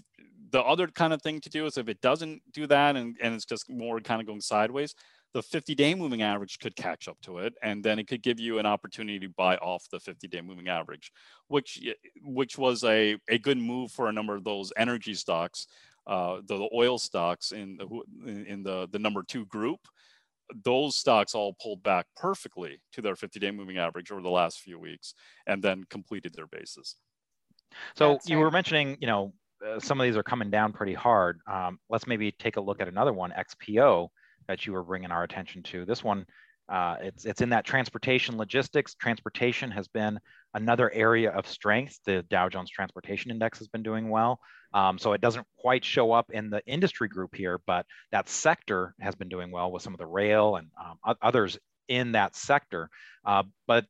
[0.51, 3.33] the other kind of thing to do is if it doesn't do that and, and
[3.33, 4.93] it's just more kind of going sideways,
[5.33, 8.39] the 50 day moving average could catch up to it and then it could give
[8.39, 11.11] you an opportunity to buy off the 50 day moving average
[11.47, 11.79] which
[12.23, 15.67] which was a, a good move for a number of those energy stocks
[16.05, 17.87] uh, the, the oil stocks in the
[18.25, 19.79] in in the the number two group
[20.65, 24.59] those stocks all pulled back perfectly to their 50 day moving average over the last
[24.59, 25.13] few weeks
[25.47, 26.97] and then completed their bases
[27.95, 28.43] So That's you right.
[28.43, 29.33] were mentioning, you know,
[29.65, 31.39] uh, some of these are coming down pretty hard.
[31.47, 34.09] Um, let's maybe take a look at another one, XPO,
[34.47, 35.85] that you were bringing our attention to.
[35.85, 36.25] This one,
[36.69, 38.95] uh, it's it's in that transportation logistics.
[38.95, 40.19] Transportation has been
[40.53, 41.99] another area of strength.
[42.05, 44.39] The Dow Jones Transportation Index has been doing well.
[44.73, 48.95] Um, so it doesn't quite show up in the industry group here, but that sector
[48.99, 52.89] has been doing well with some of the rail and um, others in that sector.
[53.25, 53.85] Uh, but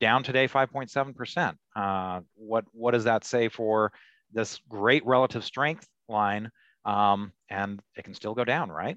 [0.00, 1.54] down today 5.7%.
[1.76, 3.92] Uh, what what does that say for
[4.32, 6.50] this great relative strength line?
[6.84, 8.96] Um, and it can still go down, right?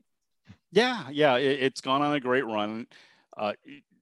[0.73, 2.87] Yeah, yeah, it, has gone on a great run.
[3.37, 3.53] Uh,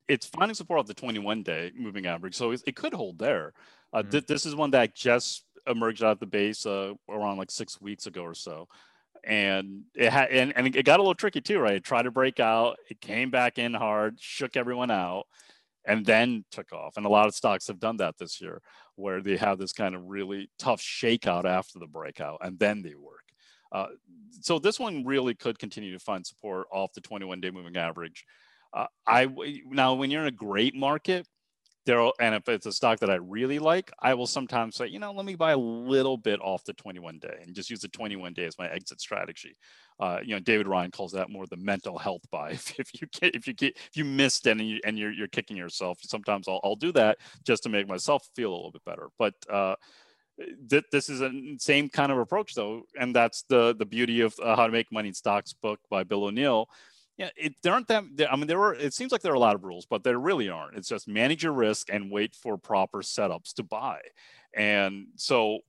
[0.08, 3.52] it's finding support off the 21 day moving average, so it, it could hold there.
[3.92, 4.10] Uh, mm-hmm.
[4.10, 7.82] th- this is one that just emerged out of the base uh, around like six
[7.82, 8.70] weeks ago or so.
[9.26, 11.76] And it had and, and it got a little tricky too, right?
[11.76, 15.26] It tried to break out, it came back in hard, shook everyone out,
[15.86, 16.96] and then took off.
[16.96, 18.62] And a lot of stocks have done that this year,
[18.96, 22.96] where they have this kind of really tough shakeout after the breakout, and then they
[22.96, 23.21] work.
[23.72, 23.88] Uh,
[24.42, 28.26] so this one really could continue to find support off the 21 day moving average.
[28.74, 29.28] Uh, I
[29.66, 31.28] now when you're in a great market,
[31.86, 35.00] there and if it's a stock that I really like, I will sometimes say, you
[35.00, 37.88] know, let me buy a little bit off the 21 day and just use the
[37.88, 39.58] 21 day as my exit strategy.
[40.00, 42.52] Uh, you know, David Ryan calls that more the mental health buy.
[42.62, 45.28] If, if you get, if you get, if you missed and, you, and you're, you're
[45.28, 48.86] kicking yourself, sometimes I'll, I'll do that just to make myself feel a little bit
[48.86, 49.10] better.
[49.18, 49.76] But uh,
[50.70, 54.34] th- this is a same kind of approach though, and that's the the beauty of
[54.42, 56.68] uh, How to Make Money in Stocks book by Bill O'Neil
[57.22, 58.04] yeah, it, there aren't that.
[58.32, 58.74] I mean, there are.
[58.74, 60.76] It seems like there are a lot of rules, but there really aren't.
[60.76, 64.00] It's just manage your risk and wait for proper setups to buy.
[64.56, 65.60] And so,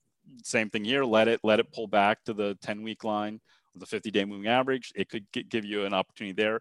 [0.44, 1.04] same thing here.
[1.04, 3.38] Let it let it pull back to the 10 week line,
[3.74, 4.92] the 50 day moving average.
[4.96, 6.60] It could get, give you an opportunity there.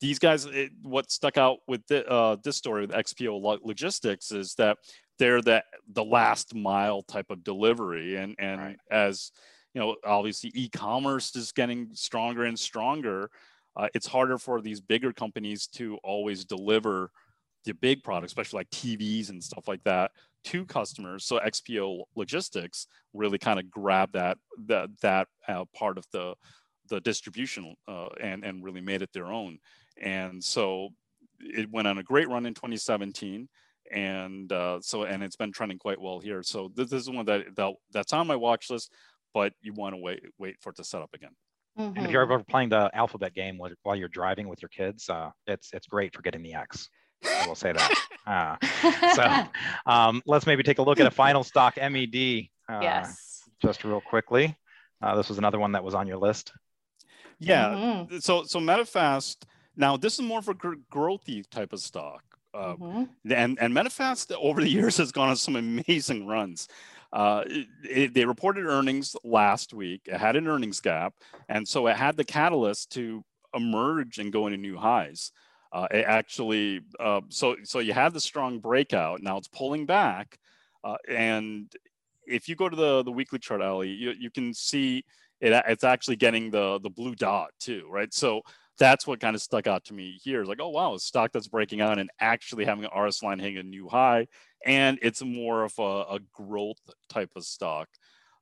[0.00, 4.54] These guys, it, what stuck out with the, uh, this story with XPO Logistics is
[4.54, 4.78] that
[5.20, 5.62] they're the
[5.92, 8.76] the last mile type of delivery, and and right.
[8.90, 9.30] as
[9.74, 13.30] you know, obviously e-commerce is getting stronger and stronger
[13.76, 17.10] uh, it's harder for these bigger companies to always deliver
[17.64, 20.10] the big products, especially like TVs and stuff like that,
[20.44, 21.24] to customers.
[21.24, 26.34] So XPO Logistics really kind of grabbed that that that uh, part of the
[26.88, 29.58] the distribution uh, and and really made it their own.
[30.00, 30.90] And so
[31.38, 33.48] it went on a great run in 2017
[33.90, 36.42] and uh, so and it's been trending quite well here.
[36.42, 38.92] So this, this is one that, that that's on my watch list,
[39.34, 41.34] but you want to wait wait for it to set up again.
[41.78, 41.96] Mm-hmm.
[41.96, 45.30] And if you're ever playing the alphabet game while you're driving with your kids, uh,
[45.46, 46.88] it's it's great for getting the X.
[47.24, 47.94] I will say that.
[48.26, 48.54] Uh,
[49.14, 52.44] so um, let's maybe take a look at a final stock MED.
[52.68, 53.42] Uh, yes.
[53.60, 54.56] Just real quickly.
[55.02, 56.52] Uh, this was another one that was on your list.
[57.40, 57.70] Yeah.
[57.70, 58.18] Mm-hmm.
[58.18, 59.38] So so Medifast.
[59.74, 62.22] Now this is more for gr- growthy type of stock.
[62.52, 63.32] Uh, mm-hmm.
[63.32, 66.68] And and Medifast over the years has gone on some amazing runs.
[67.12, 70.02] Uh, it, it, they reported earnings last week.
[70.06, 71.14] It had an earnings gap,
[71.48, 73.24] and so it had the catalyst to
[73.54, 75.32] emerge and go into new highs.
[75.72, 79.22] Uh, it actually, uh, so so you had the strong breakout.
[79.22, 80.38] Now it's pulling back,
[80.82, 81.72] uh, and
[82.26, 85.04] if you go to the the weekly chart, Ali, you, you can see
[85.40, 85.52] it.
[85.68, 88.12] It's actually getting the the blue dot too, right?
[88.12, 88.42] So
[88.80, 90.42] that's what kind of stuck out to me here.
[90.42, 93.38] Is like, oh wow, a stock that's breaking out and actually having an RS line
[93.38, 94.26] hitting a new high
[94.64, 97.88] and it's more of a, a growth type of stock.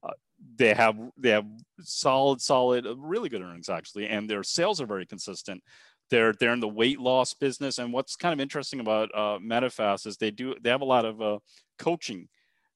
[0.02, 0.12] Uh,
[0.56, 1.46] they have they have
[1.80, 5.62] solid, solid, uh, really good earnings actually, and their sales are very consistent.
[6.10, 10.06] They're they're in the weight loss business, and what's kind of interesting about uh, Medifast
[10.06, 11.38] is they do they have a lot of uh,
[11.78, 12.28] coaching.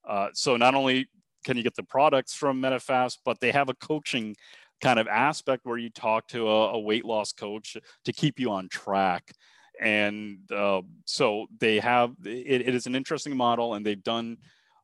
[0.08, 1.08] Uh, so not only
[1.44, 4.36] can you get the products from Medifast, but they have a coaching
[4.83, 8.51] kind of aspect where you talk to a, a weight loss coach to keep you
[8.51, 9.33] on track.
[9.80, 14.39] And uh, so they have it, it is an interesting model and they've done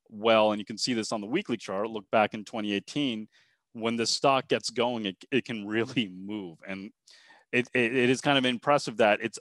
[0.09, 0.53] well.
[0.53, 1.91] And you can see this on the weekly chart.
[1.91, 3.29] Look back in 2018
[3.75, 6.59] when the stock gets going it, it can really move.
[6.67, 6.91] And
[7.53, 9.39] it, it, it is kind of impressive that it's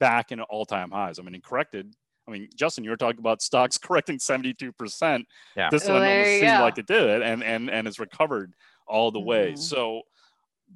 [0.00, 1.18] back in all-time highs.
[1.18, 1.94] I mean it corrected
[2.28, 5.24] i mean justin you were talking about stocks correcting 72%
[5.56, 5.70] yeah.
[5.70, 6.60] This one almost seemed go.
[6.60, 8.52] like it did and and and it's recovered
[8.90, 9.28] all the mm-hmm.
[9.28, 10.02] way so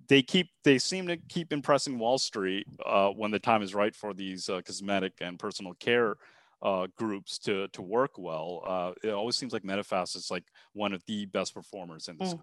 [0.09, 3.95] they keep they seem to keep impressing Wall Street uh, when the time is right
[3.95, 6.17] for these uh, cosmetic and personal care
[6.63, 8.63] uh, groups to to work well.
[8.67, 12.35] Uh, it always seems like Medifast is like one of the best performers in this.
[12.35, 12.41] Mm.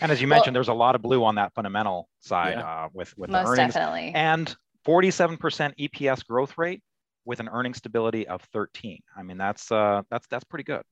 [0.00, 2.84] And as you well, mentioned, there's a lot of blue on that fundamental side yeah.
[2.84, 4.12] Uh, with with Most the earnings definitely.
[4.14, 4.54] and
[4.86, 5.38] 47%
[5.78, 6.82] EPS growth rate
[7.24, 9.00] with an earning stability of 13.
[9.16, 10.82] I mean, that's uh, that's that's pretty good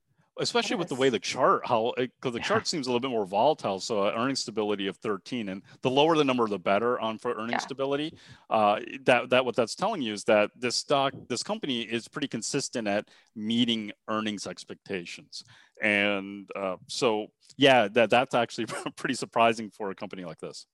[0.41, 2.45] especially with the way the chart how because the yeah.
[2.45, 5.91] chart seems a little bit more volatile so uh, earning stability of 13 and the
[5.91, 7.59] lower the number the better on for earning yeah.
[7.59, 8.15] stability
[8.49, 12.29] uh, that that what that's telling you is that this stock this company is pretty
[12.29, 15.45] consistent at meeting earnings expectations
[15.83, 17.27] and uh, so
[17.57, 18.67] yeah that that's actually
[18.97, 20.67] pretty surprising for a company like this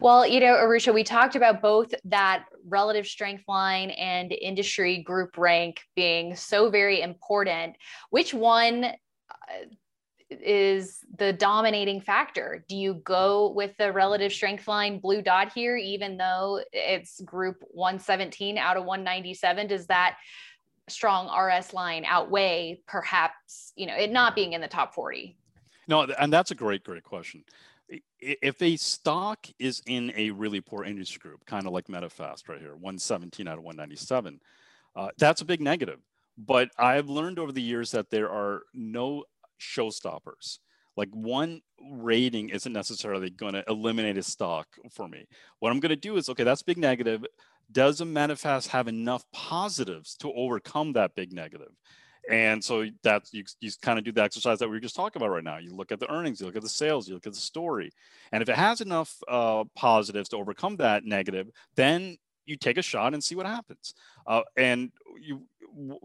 [0.00, 5.38] well, you know, Arusha, we talked about both that relative strength line and industry group
[5.38, 7.76] rank being so very important.
[8.10, 8.92] Which one
[10.30, 12.64] is the dominating factor?
[12.68, 17.56] Do you go with the relative strength line blue dot here, even though it's group
[17.70, 19.66] 117 out of 197?
[19.66, 20.16] Does that
[20.88, 25.36] strong RS line outweigh perhaps, you know, it not being in the top 40?
[25.88, 27.44] No, and that's a great, great question.
[28.18, 32.60] If a stock is in a really poor industry group, kind of like Medifast right
[32.60, 34.40] here, 117 out of 197,
[34.96, 36.00] uh, that's a big negative.
[36.36, 39.24] But I've learned over the years that there are no
[39.60, 40.58] showstoppers.
[40.96, 41.60] Like one
[41.90, 45.26] rating isn't necessarily going to eliminate a stock for me.
[45.58, 47.24] What I'm going to do is okay, that's big negative.
[47.72, 51.72] Does a Medifast have enough positives to overcome that big negative?
[52.30, 55.20] And so that's you, you kind of do the exercise that we are just talking
[55.20, 55.58] about right now.
[55.58, 57.90] You look at the earnings, you look at the sales, you look at the story.
[58.32, 62.16] And if it has enough uh, positives to overcome that negative, then
[62.46, 63.94] you take a shot and see what happens.
[64.26, 64.90] Uh, and
[65.20, 65.42] you,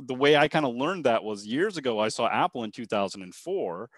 [0.05, 3.89] the way I kind of learned that was years ago, I saw Apple in 2004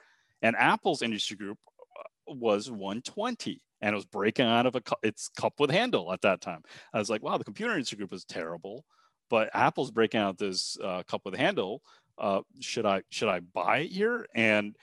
[0.41, 1.57] and Apple's industry group
[1.99, 6.21] uh, was 120 and it was breaking out of a, its cup with handle at
[6.21, 6.61] that time.
[6.93, 8.85] I was like, wow, the computer industry group is terrible,
[9.29, 11.81] but Apple's breaking out this uh, cup with handle.
[12.17, 14.27] Uh, should I should I buy it here?
[14.35, 14.75] And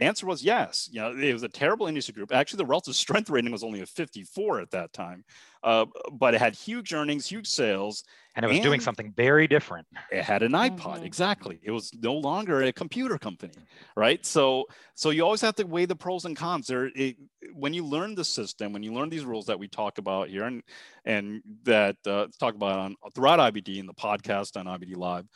[0.00, 0.88] answer was yes.
[0.92, 2.32] You know, it was a terrible industry group.
[2.32, 5.24] Actually, the relative strength rating was only a 54 at that time,
[5.62, 9.46] uh, but it had huge earnings, huge sales, and it was and doing something very
[9.46, 9.86] different.
[10.10, 11.04] It had an iPod, mm-hmm.
[11.04, 11.58] exactly.
[11.62, 13.54] It was no longer a computer company,
[13.96, 14.24] right?
[14.26, 16.66] So, so you always have to weigh the pros and cons.
[16.66, 17.16] There, it,
[17.54, 20.44] when you learn the system, when you learn these rules that we talk about here,
[20.44, 20.62] and
[21.04, 25.26] and that uh, talk about on throughout IBD in the podcast on IBD Live,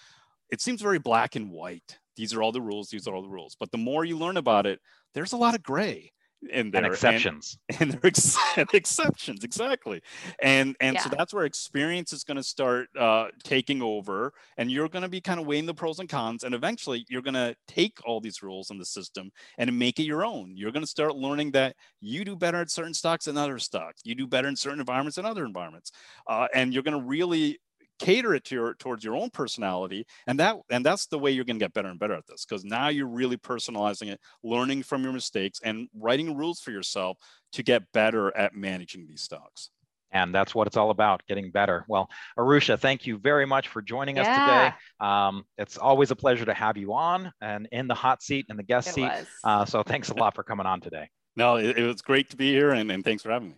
[0.50, 3.28] it seems very black and white these are all the rules these are all the
[3.28, 3.56] rules.
[3.58, 4.80] But the more you learn about it
[5.14, 6.12] there's a lot of gray
[6.48, 7.58] in there and exceptions.
[7.68, 8.38] and, and there are ex-
[8.74, 10.00] exceptions exactly.
[10.42, 11.02] And and yeah.
[11.02, 15.08] so that's where experience is going to start uh, taking over and you're going to
[15.08, 18.20] be kind of weighing the pros and cons and eventually you're going to take all
[18.20, 20.52] these rules in the system and make it your own.
[20.56, 24.02] You're going to start learning that you do better at certain stocks than other stocks.
[24.04, 25.92] You do better in certain environments than other environments.
[26.26, 27.58] Uh, and you're going to really
[28.00, 31.44] cater it to your towards your own personality and that and that's the way you're
[31.44, 34.82] going to get better and better at this because now you're really personalizing it learning
[34.82, 37.18] from your mistakes and writing rules for yourself
[37.52, 39.70] to get better at managing these stocks.
[40.12, 41.84] And that's what it's all about getting better.
[41.88, 44.22] Well arusha thank you very much for joining yeah.
[44.22, 45.06] us today.
[45.06, 48.58] Um, it's always a pleasure to have you on and in the hot seat and
[48.58, 49.10] the guest it seat.
[49.44, 51.08] uh, so thanks a lot for coming on today.
[51.36, 53.56] No it, it was great to be here and, and thanks for having me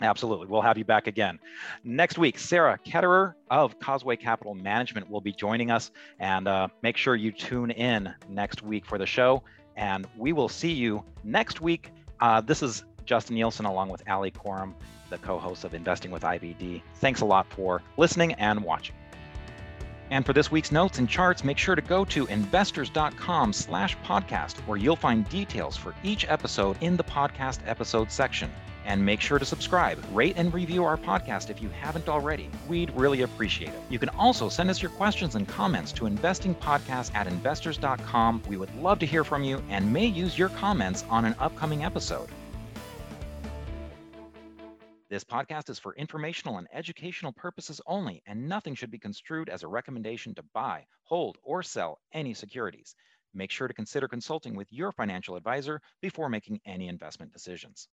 [0.00, 0.48] Absolutely.
[0.48, 1.38] We'll have you back again.
[1.84, 5.92] Next week, Sarah Ketterer of Causeway Capital Management will be joining us.
[6.18, 9.42] And uh, make sure you tune in next week for the show.
[9.76, 11.92] And we will see you next week.
[12.20, 14.74] Uh, this is Justin Nielsen along with Ali Coram,
[15.10, 16.82] the co host of Investing with IBD.
[16.96, 18.96] Thanks a lot for listening and watching.
[20.10, 24.58] And for this week's notes and charts, make sure to go to investors.com slash podcast,
[24.66, 28.50] where you'll find details for each episode in the podcast episode section.
[28.84, 32.50] And make sure to subscribe, rate, and review our podcast if you haven't already.
[32.68, 33.80] We'd really appreciate it.
[33.88, 38.42] You can also send us your questions and comments to investingpodcast at investors.com.
[38.48, 41.84] We would love to hear from you and may use your comments on an upcoming
[41.84, 42.28] episode.
[45.10, 49.62] This podcast is for informational and educational purposes only, and nothing should be construed as
[49.62, 52.96] a recommendation to buy, hold, or sell any securities.
[53.32, 57.88] Make sure to consider consulting with your financial advisor before making any investment decisions.